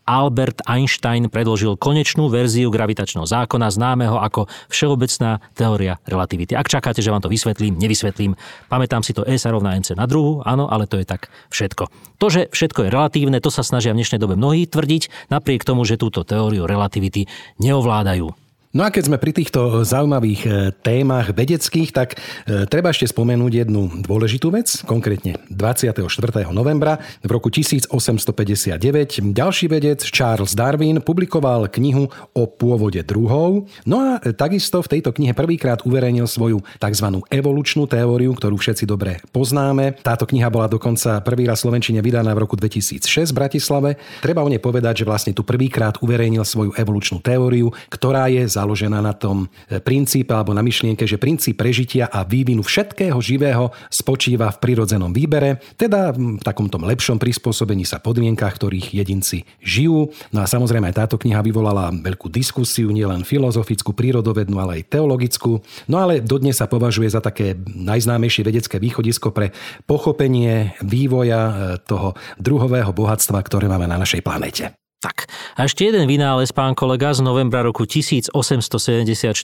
Albert 0.05 0.61
Einstein 0.69 1.25
predložil 1.25 1.73
konečnú 1.73 2.29
verziu 2.29 2.69
gravitačného 2.69 3.25
zákona, 3.25 3.73
známeho 3.73 4.21
ako 4.21 4.45
všeobecná 4.69 5.41
teória 5.57 5.97
relativity. 6.05 6.53
Ak 6.53 6.69
čakáte, 6.69 7.01
že 7.01 7.09
vám 7.09 7.25
to 7.25 7.33
vysvetlím, 7.33 7.81
nevysvetlím, 7.81 8.37
pamätám 8.69 9.01
si 9.01 9.17
to 9.17 9.25
E 9.25 9.41
sa 9.41 9.49
rovná 9.49 9.73
NC 9.73 9.97
na 9.97 10.05
druhú, 10.05 10.45
áno, 10.45 10.69
ale 10.69 10.85
to 10.85 11.01
je 11.01 11.05
tak 11.09 11.33
všetko. 11.49 11.89
To, 12.21 12.31
že 12.31 12.47
všetko 12.53 12.87
je 12.87 12.89
relatívne, 12.93 13.41
to 13.43 13.51
sa 13.51 13.65
snažia 13.65 13.91
v 13.91 13.99
dnešnej 13.99 14.21
dobe 14.21 14.39
mnohí 14.39 14.63
tvrdiť, 14.63 14.82
napriek 15.31 15.63
tomu, 15.63 15.87
že 15.87 15.95
túto 15.95 16.27
teóriu 16.27 16.67
relativity 16.67 17.25
neovládajú. 17.59 18.42
No 18.73 18.81
a 18.81 18.89
keď 18.89 19.05
sme 19.05 19.21
pri 19.21 19.37
týchto 19.37 19.85
zaujímavých 19.85 20.41
e, 20.49 20.51
témach 20.73 21.29
vedeckých, 21.29 21.93
tak 21.93 22.17
e, 22.17 22.65
treba 22.65 22.89
ešte 22.89 23.05
spomenúť 23.05 23.69
jednu 23.69 24.01
dôležitú 24.01 24.49
vec, 24.49 24.81
konkrétne 24.89 25.37
24. 25.53 26.01
novembra 26.49 26.97
v 27.21 27.29
roku 27.29 27.53
1859 27.53 28.81
ďalší 29.29 29.69
vedec 29.69 30.01
Charles 30.01 30.57
Darwin 30.57 31.05
publikoval 31.05 31.69
knihu 31.69 32.09
o 32.33 32.43
pôvode 32.49 32.97
druhov. 33.05 33.69
No 33.85 33.97
a 34.01 34.17
takisto 34.33 34.81
v 34.81 34.97
tejto 34.97 35.13
knihe 35.13 35.37
prvýkrát 35.37 35.85
uverejnil 35.85 36.25
svoju 36.25 36.65
tzv. 36.81 37.21
evolučnú 37.29 37.85
teóriu, 37.85 38.33
ktorú 38.33 38.57
všetci 38.57 38.89
dobre 38.89 39.21
poznáme. 39.29 40.01
Táto 40.01 40.25
kniha 40.25 40.49
bola 40.49 40.65
dokonca 40.65 41.21
prvý 41.21 41.45
raz 41.45 41.61
Slovenčine 41.61 42.01
vydaná 42.01 42.33
v 42.33 42.49
roku 42.49 42.57
2006 42.57 43.05
v 43.05 43.37
Bratislave. 43.37 43.89
Treba 44.25 44.41
o 44.41 44.49
nej 44.49 44.57
povedať, 44.57 45.05
že 45.05 45.05
vlastne 45.05 45.37
tu 45.37 45.45
prvýkrát 45.45 46.01
uverejnil 46.01 46.41
svoju 46.41 46.73
evolučnú 46.73 47.21
teóriu, 47.21 47.69
ktorá 47.93 48.33
je 48.33 48.49
za 48.49 48.62
založená 48.63 49.03
na 49.03 49.11
tom 49.11 49.51
e, 49.67 49.83
princípe 49.83 50.31
alebo 50.31 50.55
na 50.55 50.63
myšlienke, 50.63 51.03
že 51.03 51.19
princíp 51.19 51.59
prežitia 51.59 52.07
a 52.07 52.23
vývinu 52.23 52.63
všetkého 52.63 53.19
živého 53.19 53.75
spočíva 53.91 54.47
v 54.55 54.61
prirodzenom 54.63 55.11
výbere, 55.11 55.59
teda 55.75 56.15
v 56.15 56.39
takom 56.39 56.71
tom 56.71 56.87
lepšom 56.87 57.19
prispôsobení 57.19 57.83
sa 57.83 57.99
podmienkach, 57.99 58.55
ktorých 58.55 58.95
jedinci 58.95 59.43
žijú. 59.59 60.15
No 60.31 60.39
a 60.41 60.47
samozrejme 60.47 60.87
aj 60.89 61.03
táto 61.03 61.19
kniha 61.19 61.43
vyvolala 61.43 61.91
veľkú 61.91 62.31
diskusiu, 62.31 62.89
nielen 62.95 63.27
filozofickú, 63.27 63.91
prírodovednú, 63.91 64.55
ale 64.57 64.79
aj 64.81 64.95
teologickú. 64.95 65.59
No 65.91 65.99
ale 65.99 66.23
dodnes 66.23 66.55
sa 66.55 66.71
považuje 66.71 67.11
za 67.11 67.19
také 67.19 67.59
najznámejšie 67.67 68.47
vedecké 68.47 68.79
východisko 68.79 69.35
pre 69.35 69.51
pochopenie 69.83 70.79
vývoja 70.79 71.41
e, 71.43 71.53
toho 71.83 72.15
druhového 72.39 72.95
bohatstva, 72.95 73.43
ktoré 73.43 73.67
máme 73.67 73.89
na 73.89 73.99
našej 73.99 74.23
planete. 74.23 74.82
Tak. 75.03 75.27
A 75.59 75.67
ešte 75.67 75.83
jeden 75.83 76.07
vynález, 76.07 76.55
pán 76.55 76.79
kolega, 76.79 77.11
z 77.11 77.19
novembra 77.19 77.59
roku 77.59 77.83
1874 77.83 79.35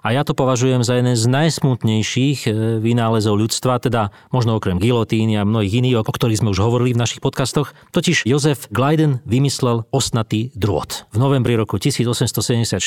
a 0.00 0.08
ja 0.08 0.24
to 0.24 0.32
považujem 0.32 0.80
za 0.80 0.96
jeden 0.96 1.12
z 1.12 1.28
najsmutnejších 1.28 2.48
e, 2.48 2.50
vynálezov 2.80 3.36
ľudstva, 3.36 3.76
teda 3.76 4.08
možno 4.32 4.56
okrem 4.56 4.80
gilotíny 4.80 5.36
a 5.36 5.44
mnohých 5.44 5.84
iných, 5.84 6.00
o 6.00 6.08
ktorých 6.08 6.40
sme 6.40 6.56
už 6.56 6.64
hovorili 6.64 6.96
v 6.96 7.02
našich 7.04 7.20
podcastoch. 7.20 7.76
Totiž 7.92 8.24
Jozef 8.24 8.72
Gleiden 8.72 9.20
vymyslel 9.28 9.84
osnatý 9.92 10.48
drôt. 10.56 11.04
V 11.12 11.20
novembri 11.20 11.60
roku 11.60 11.76
1874 11.76 12.80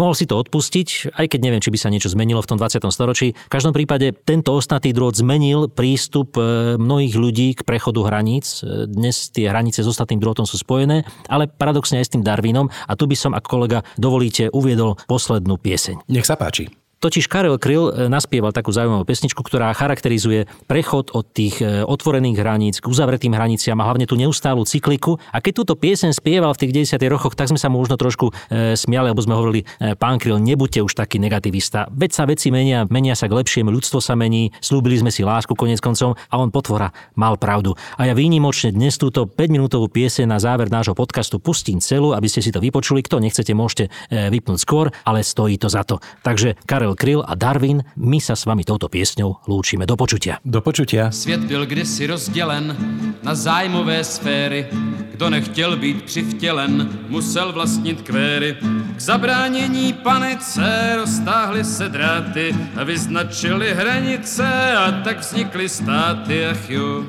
mohol 0.00 0.16
si 0.16 0.24
to 0.24 0.40
odpustiť, 0.40 1.12
aj 1.12 1.28
keď 1.28 1.40
neviem, 1.44 1.60
či 1.60 1.68
by 1.68 1.76
sa 1.76 1.92
niečo 1.92 2.08
zmenilo 2.08 2.40
v 2.40 2.56
tom 2.56 2.56
20. 2.56 2.88
storočí. 2.88 3.36
V 3.36 3.52
každom 3.52 3.76
prípade 3.76 4.16
tento 4.24 4.56
osnatý 4.56 4.96
drôt 4.96 5.12
zmenil 5.12 5.68
prístup 5.68 6.40
e, 6.40 6.80
mnohých 6.80 7.20
ľudí 7.20 7.52
k 7.52 7.68
prechodu 7.68 8.00
hraníc. 8.00 8.64
E, 8.64 8.88
dnes 8.88 9.28
tie 9.28 9.52
hranice 9.52 9.84
s 9.84 9.92
ostatným 9.92 10.24
drôtom 10.24 10.48
sú 10.48 10.56
spojené, 10.56 11.04
ale 11.28 11.52
paradoxne 11.66 11.98
aj 11.98 12.06
s 12.06 12.12
tým 12.14 12.22
Darwinom 12.22 12.70
a 12.70 12.92
tu 12.94 13.10
by 13.10 13.18
som, 13.18 13.34
ako 13.34 13.48
kolega 13.50 13.82
dovolíte, 13.98 14.54
uviedol 14.54 14.94
poslednú 15.10 15.58
pieseň. 15.58 16.06
Nech 16.06 16.22
sa 16.22 16.38
páči. 16.38 16.85
Totiž 16.96 17.28
Karel 17.28 17.60
Kryl 17.60 17.92
e, 17.92 18.08
naspieval 18.08 18.56
takú 18.56 18.72
zaujímavú 18.72 19.04
pesničku, 19.04 19.44
ktorá 19.44 19.68
charakterizuje 19.76 20.48
prechod 20.64 21.12
od 21.12 21.28
tých 21.28 21.60
e, 21.60 21.84
otvorených 21.84 22.40
hraníc 22.40 22.76
k 22.80 22.88
uzavretým 22.88 23.36
hraniciam 23.36 23.76
a 23.78 23.86
hlavne 23.86 24.08
tú 24.08 24.16
neustálu 24.16 24.64
cykliku. 24.64 25.20
A 25.28 25.44
keď 25.44 25.52
túto 25.60 25.74
piesen 25.76 26.16
spieval 26.16 26.56
v 26.56 26.64
tých 26.66 26.96
90. 26.96 26.96
rokoch, 27.12 27.36
tak 27.36 27.52
sme 27.52 27.60
sa 27.60 27.68
mu 27.68 27.84
možno 27.84 28.00
trošku 28.00 28.32
e, 28.48 28.72
smiali, 28.80 29.12
lebo 29.12 29.20
sme 29.20 29.36
hovorili, 29.36 29.68
pán 30.00 30.16
Kryl, 30.16 30.40
nebuďte 30.40 30.80
už 30.88 30.96
taký 30.96 31.20
negativista. 31.20 31.84
Veď 31.92 32.10
sa 32.16 32.24
veci 32.24 32.48
menia, 32.48 32.88
menia 32.88 33.12
sa 33.12 33.28
k 33.28 33.36
lepšiemu, 33.44 33.68
ľudstvo 33.68 34.00
sa 34.00 34.16
mení, 34.16 34.56
slúbili 34.64 34.96
sme 34.96 35.12
si 35.12 35.20
lásku 35.20 35.52
konec 35.52 35.84
koncom 35.84 36.16
a 36.16 36.34
on 36.40 36.48
potvora 36.48 36.96
mal 37.12 37.36
pravdu. 37.36 37.76
A 38.00 38.08
ja 38.08 38.16
výnimočne 38.16 38.72
dnes 38.72 38.96
túto 38.96 39.28
5-minútovú 39.28 39.92
piesen 39.92 40.32
na 40.32 40.40
záver 40.40 40.72
nášho 40.72 40.96
podcastu 40.96 41.36
pustím 41.44 41.84
celú, 41.84 42.16
aby 42.16 42.24
ste 42.24 42.40
si 42.40 42.48
to 42.48 42.64
vypočuli. 42.64 43.04
Kto 43.04 43.20
nechcete, 43.20 43.52
môžete 43.52 43.92
vypnúť 44.08 44.58
skôr, 44.64 44.88
ale 45.04 45.20
stojí 45.20 45.60
to 45.60 45.68
za 45.68 45.84
to. 45.84 46.00
Takže 46.24 46.56
Karel 46.64 46.85
Karel 46.86 46.94
Kryl 46.94 47.24
a 47.26 47.34
Darwin, 47.34 47.82
my 47.98 48.22
sa 48.22 48.38
s 48.38 48.46
vami 48.46 48.62
touto 48.62 48.86
piesňou 48.86 49.42
lúčime. 49.50 49.90
Do 49.90 49.98
počutia. 49.98 50.38
Do 50.46 50.62
počutia. 50.62 51.10
Svět 51.10 51.40
byl 51.50 51.66
kdysi 51.66 52.06
rozdělen 52.06 52.76
na 53.22 53.34
zájmové 53.34 54.04
sféry. 54.04 54.66
Kdo 55.10 55.30
nechtěl 55.30 55.76
být 55.76 56.02
přivtělen, 56.02 56.88
musel 57.08 57.52
vlastnit 57.52 58.02
kvéry. 58.02 58.56
K 58.96 59.00
zabránění 59.00 59.92
panice 59.92 60.92
roztáhly 60.96 61.64
se 61.64 61.88
dráty 61.88 62.54
a 62.76 62.84
vyznačili 62.84 63.74
hranice 63.74 64.76
a 64.76 65.02
tak 65.02 65.20
vznikly 65.20 65.68
státy, 65.68 66.46
ach 66.46 66.70
jo. 66.70 67.02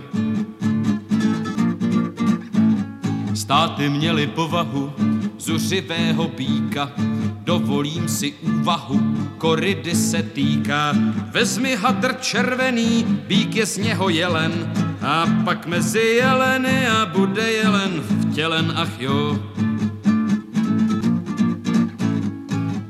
Státy 3.36 3.90
měly 3.90 4.28
povahu 4.28 4.94
zuřivého 5.40 6.28
býka, 6.28 6.92
dovolím 7.48 8.08
si 8.10 8.34
úvahu, 8.34 9.00
koridy 9.38 9.96
se 9.96 10.24
týká. 10.24 10.92
Vezmi 11.32 11.76
hadr 11.76 12.14
červený, 12.14 13.04
bík 13.28 13.56
je 13.56 13.66
z 13.66 13.78
něho 13.78 14.10
jelen, 14.10 14.72
a 15.02 15.26
pak 15.46 15.66
mezi 15.66 16.00
jeleny 16.00 16.88
a 16.88 17.06
bude 17.06 17.52
jelen 17.52 18.04
vtělen, 18.22 18.74
ach 18.76 19.00
jo. 19.00 19.40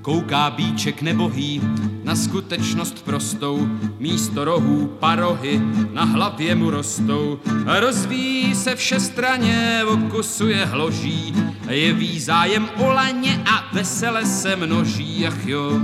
Kouká 0.01 0.49
bíček 0.49 1.01
nebohý 1.01 1.61
na 2.07 2.15
skutečnost 2.15 3.05
prostou, 3.05 3.67
místo 3.99 4.45
rohů 4.45 4.87
parohy 4.87 5.61
na 5.93 6.03
hlavě 6.03 6.55
mu 6.55 6.69
rostou. 6.69 7.39
Rozvíjí 7.79 8.55
se 8.55 8.75
všestraně, 8.75 9.81
okusuje 9.87 10.65
hloží, 10.65 11.35
jeví 11.69 12.19
zájem 12.19 12.69
o 12.77 12.91
laně 12.91 13.43
a 13.45 13.69
vesele 13.73 14.25
se 14.25 14.55
množí, 14.55 15.27
ach 15.27 15.45
jo. 15.45 15.79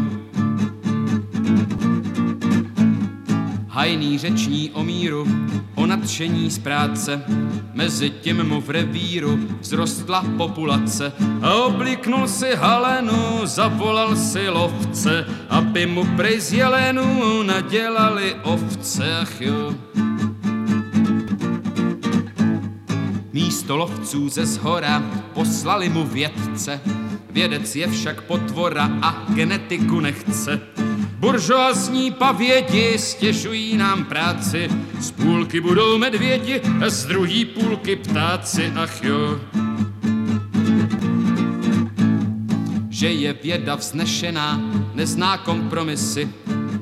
Hajný 3.76 4.18
řeční 4.18 4.72
o 4.72 4.84
míru, 4.84 5.28
o 5.76 5.86
nadšení 5.86 6.52
z 6.52 6.60
práce, 6.60 7.24
mezi 7.74 8.10
tím 8.10 8.44
mu 8.44 8.62
v 8.62 8.70
revíru 8.70 9.40
vzrostla 9.62 10.26
populace 10.38 11.14
a 11.42 11.54
obliknul 11.54 12.28
si 12.28 12.56
halenu, 12.56 13.40
zavolal 13.44 14.16
si 14.16 14.50
lovce, 14.50 15.26
aby 15.50 15.86
mu 15.86 16.06
prej 16.06 16.40
z 16.40 16.54
jelenu 16.54 17.44
nadělali 17.44 18.36
ovce, 18.44 19.18
ach 19.22 19.42
jo. 19.42 19.76
Místo 23.34 23.78
lovců 23.78 24.30
ze 24.30 24.46
zhora 24.46 25.04
poslali 25.34 25.90
mu 25.90 26.04
vědce, 26.06 26.82
vědec 27.30 27.76
je 27.76 27.88
však 27.88 28.22
potvora 28.22 28.90
a 29.02 29.26
genetiku 29.36 30.00
nechce. 30.00 30.83
Buržoazní 31.24 32.12
pavědi 32.12 32.98
stěžují 32.98 33.78
nám 33.78 34.06
práci, 34.06 34.70
z 35.00 35.12
půlky 35.12 35.62
budou 35.62 35.98
medvědi, 35.98 36.62
a 36.86 36.90
z 36.90 37.06
druhý 37.06 37.46
půlky 37.46 37.96
ptáci, 37.96 38.74
ach 38.76 39.04
jo. 39.04 39.40
Že 42.90 43.12
je 43.12 43.34
věda 43.34 43.76
vznešená, 43.76 44.62
nezná 44.94 45.38
kompromisy, 45.38 46.30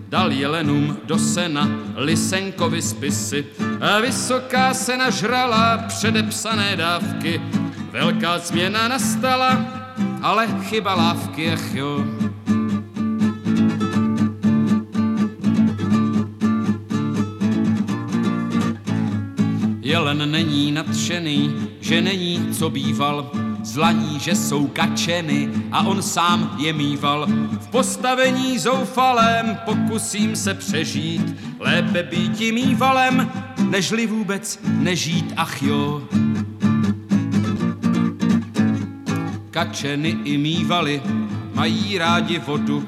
dal 0.10 0.32
jelenům 0.32 0.98
do 1.06 1.20
sena 1.20 1.70
Lisenkovi 1.96 2.82
spisy 2.82 3.46
a 3.82 4.00
vysoká 4.00 4.74
se 4.74 4.98
nažrala 4.98 5.78
předepsané 5.78 6.76
dávky. 6.76 7.42
Velká 7.92 8.38
změna 8.38 8.88
nastala, 8.88 9.66
ale 10.22 10.48
chyba 10.62 10.96
lávky, 10.96 11.52
ach 11.52 11.76
jo. 11.76 12.21
Není 20.26 20.72
nadšený, 20.72 21.54
že 21.82 22.02
není 22.02 22.48
co 22.52 22.70
býval, 22.70 23.32
zlaní, 23.64 24.20
že 24.20 24.36
jsou 24.36 24.68
kačeny 24.68 25.50
a 25.72 25.88
on 25.88 26.02
sám 26.02 26.58
je 26.60 26.74
mýval. 26.74 27.28
V 27.60 27.68
postavení 27.68 28.60
zoufalém 28.60 29.58
pokusím 29.66 30.36
se 30.36 30.54
přežít, 30.54 31.36
lépe 31.60 32.04
být 32.04 32.54
mývalem, 32.54 33.32
nežli 33.70 34.08
vůbec 34.08 34.60
nežít, 34.64 35.34
ach 35.38 35.64
jo. 35.64 36.04
Kačeny 39.52 40.18
i 40.24 40.38
mývaly 40.38 41.02
mají 41.54 41.98
rádi 41.98 42.40
vodu, 42.40 42.88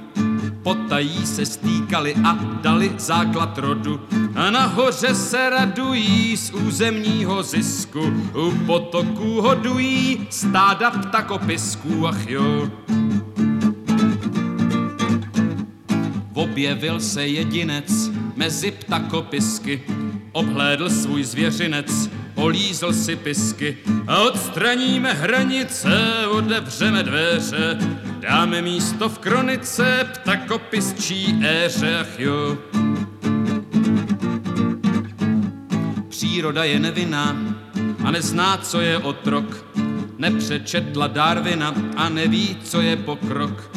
potají 0.64 1.26
se 1.26 1.46
stýkali 1.46 2.16
a 2.24 2.34
dali 2.62 2.92
základ 2.98 3.58
rodu. 3.58 4.00
A 4.36 4.50
nahoře 4.50 5.16
se 5.16 5.50
radují 5.50 6.38
z 6.38 6.52
územního 6.52 7.44
zisku, 7.44 8.14
u 8.36 8.52
potoků 8.66 9.42
hodují 9.42 10.28
stáda 10.30 10.92
ptakopisků, 10.92 12.08
ach 12.08 12.28
jo. 12.28 12.70
Objevil 16.34 17.00
se 17.00 17.28
jedinec 17.28 18.12
mezi 18.36 18.72
ptakopisky, 18.72 19.82
obhlédl 20.32 20.90
svůj 20.90 21.24
zvěřinec, 21.24 22.10
olízl 22.36 22.94
si 22.94 23.16
pisky 23.16 23.78
a 24.08 24.22
odstraníme 24.22 25.14
hranice, 25.14 26.28
otevřeme 26.32 27.04
dveře, 27.04 27.78
dáme 28.24 28.62
místo 28.62 29.10
v 29.10 29.20
kronice 29.20 30.10
ptakopisčí 30.14 31.40
éře, 31.44 32.00
ach 32.00 32.20
jo. 32.20 32.58
Příroda 36.10 36.64
je 36.64 36.80
nevinná 36.80 37.38
a 38.04 38.12
nezná, 38.12 38.58
co 38.58 38.82
je 38.82 38.98
otrok, 38.98 39.66
nepřečetla 40.18 41.08
Darwina 41.08 41.74
a 41.96 42.10
neví, 42.10 42.58
co 42.64 42.82
je 42.82 42.98
pokrok. 42.98 43.72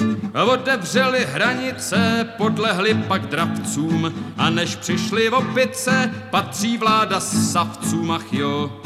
Otevřeli 0.44 1.26
hranice, 1.32 2.28
podlehli 2.36 2.94
pak 2.94 3.26
dravcům 3.26 4.14
a 4.36 4.50
než 4.50 4.76
přišli 4.76 5.30
v 5.30 5.34
opice, 5.34 6.14
patří 6.30 6.78
vláda 6.78 7.20
s 7.20 7.52
savcům, 7.52 8.10
ach 8.10 8.32
jo. 8.32 8.80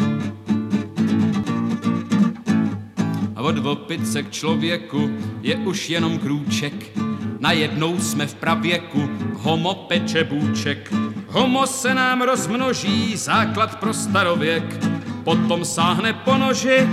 A 3.40 3.42
od 3.42 3.66
opice 3.66 4.22
k 4.22 4.30
člověku 4.30 5.10
je 5.42 5.56
už 5.56 5.90
jenom 5.90 6.18
krůček, 6.18 6.92
najednou 7.38 8.00
jsme 8.00 8.26
v 8.26 8.34
pravěku, 8.34 9.08
homo 9.34 9.74
peče 9.74 10.24
bůček. 10.24 10.92
Homo 11.26 11.66
se 11.66 11.94
nám 11.94 12.22
rozmnoží, 12.22 13.16
základ 13.16 13.80
pro 13.80 13.94
starověk, 13.94 14.84
potom 15.24 15.64
sáhne 15.64 16.12
po 16.12 16.36
noži 16.36 16.88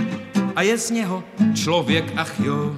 a 0.56 0.62
je 0.62 0.78
z 0.78 0.90
něho 0.90 1.24
člověk, 1.54 2.12
ach 2.16 2.40
jo. 2.40 2.76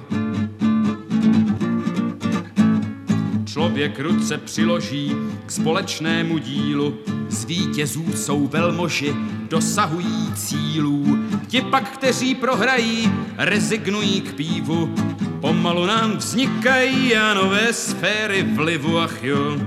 Člověk 3.45 3.99
ruce 3.99 4.37
přiloží 4.37 5.15
k 5.45 5.51
společnému 5.51 6.37
dílu, 6.37 6.97
z 7.29 7.45
vítězů 7.45 8.05
jsou 8.15 8.47
velmoži, 8.47 9.15
dosahují 9.49 10.33
cílů. 10.35 11.20
Ti 11.51 11.61
pak, 11.61 11.89
kteří 11.89 12.35
prohrají, 12.35 13.11
rezignují 13.37 14.21
k 14.21 14.33
pívu. 14.33 14.95
Pomalu 15.41 15.85
nám 15.85 16.17
vznikají 16.17 17.15
a 17.15 17.33
nové 17.33 17.73
sféry 17.73 18.43
vlivu, 18.43 18.99
ach 18.99 19.23
jo. 19.23 19.57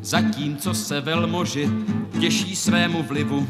Zatímco 0.00 0.74
se 0.74 1.00
velmoži 1.00 1.70
těší 2.20 2.56
svému 2.56 3.02
vlivu, 3.02 3.48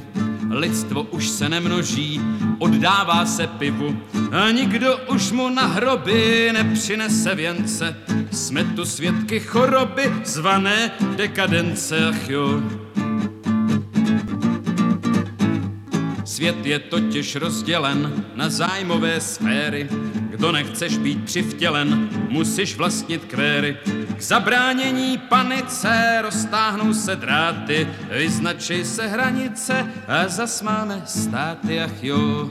lidstvo 0.50 1.02
už 1.02 1.28
se 1.28 1.48
nemnoží, 1.48 2.20
oddává 2.58 3.26
se 3.26 3.46
pivu 3.46 3.96
a 4.32 4.50
nikdo 4.50 4.98
už 5.14 5.32
mu 5.32 5.48
na 5.48 5.66
hroby 5.66 6.50
nepřinese 6.52 7.34
věnce. 7.34 7.96
Jsme 8.30 8.64
tu 8.64 8.84
svědky 8.84 9.40
choroby 9.40 10.12
zvané 10.24 10.90
dekadence, 11.16 12.08
ach 12.08 12.28
jo. 12.28 12.62
Svět 16.42 16.66
je 16.66 16.78
totiž 16.78 17.36
rozdělen 17.36 18.24
na 18.34 18.50
zájmové 18.50 19.20
sféry. 19.20 19.88
Kdo 20.30 20.52
nechceš 20.52 20.98
být 20.98 21.24
přivtělen, 21.24 22.08
musíš 22.28 22.76
vlastnit 22.76 23.24
kvéry. 23.24 23.76
K 24.16 24.22
zabránění 24.22 25.18
panice 25.18 26.18
roztáhnou 26.22 26.94
se 26.94 27.16
dráty, 27.16 27.88
vyznačí 28.10 28.84
se 28.84 29.06
hranice 29.06 29.86
a 30.08 30.28
zas 30.28 30.62
máme 30.62 31.02
státy, 31.06 31.80
ach 31.80 32.04
jo. 32.04 32.50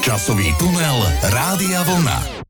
Časový 0.00 0.54
tunel 0.58 1.12
Rádia 1.22 1.82
Vlna. 1.82 2.43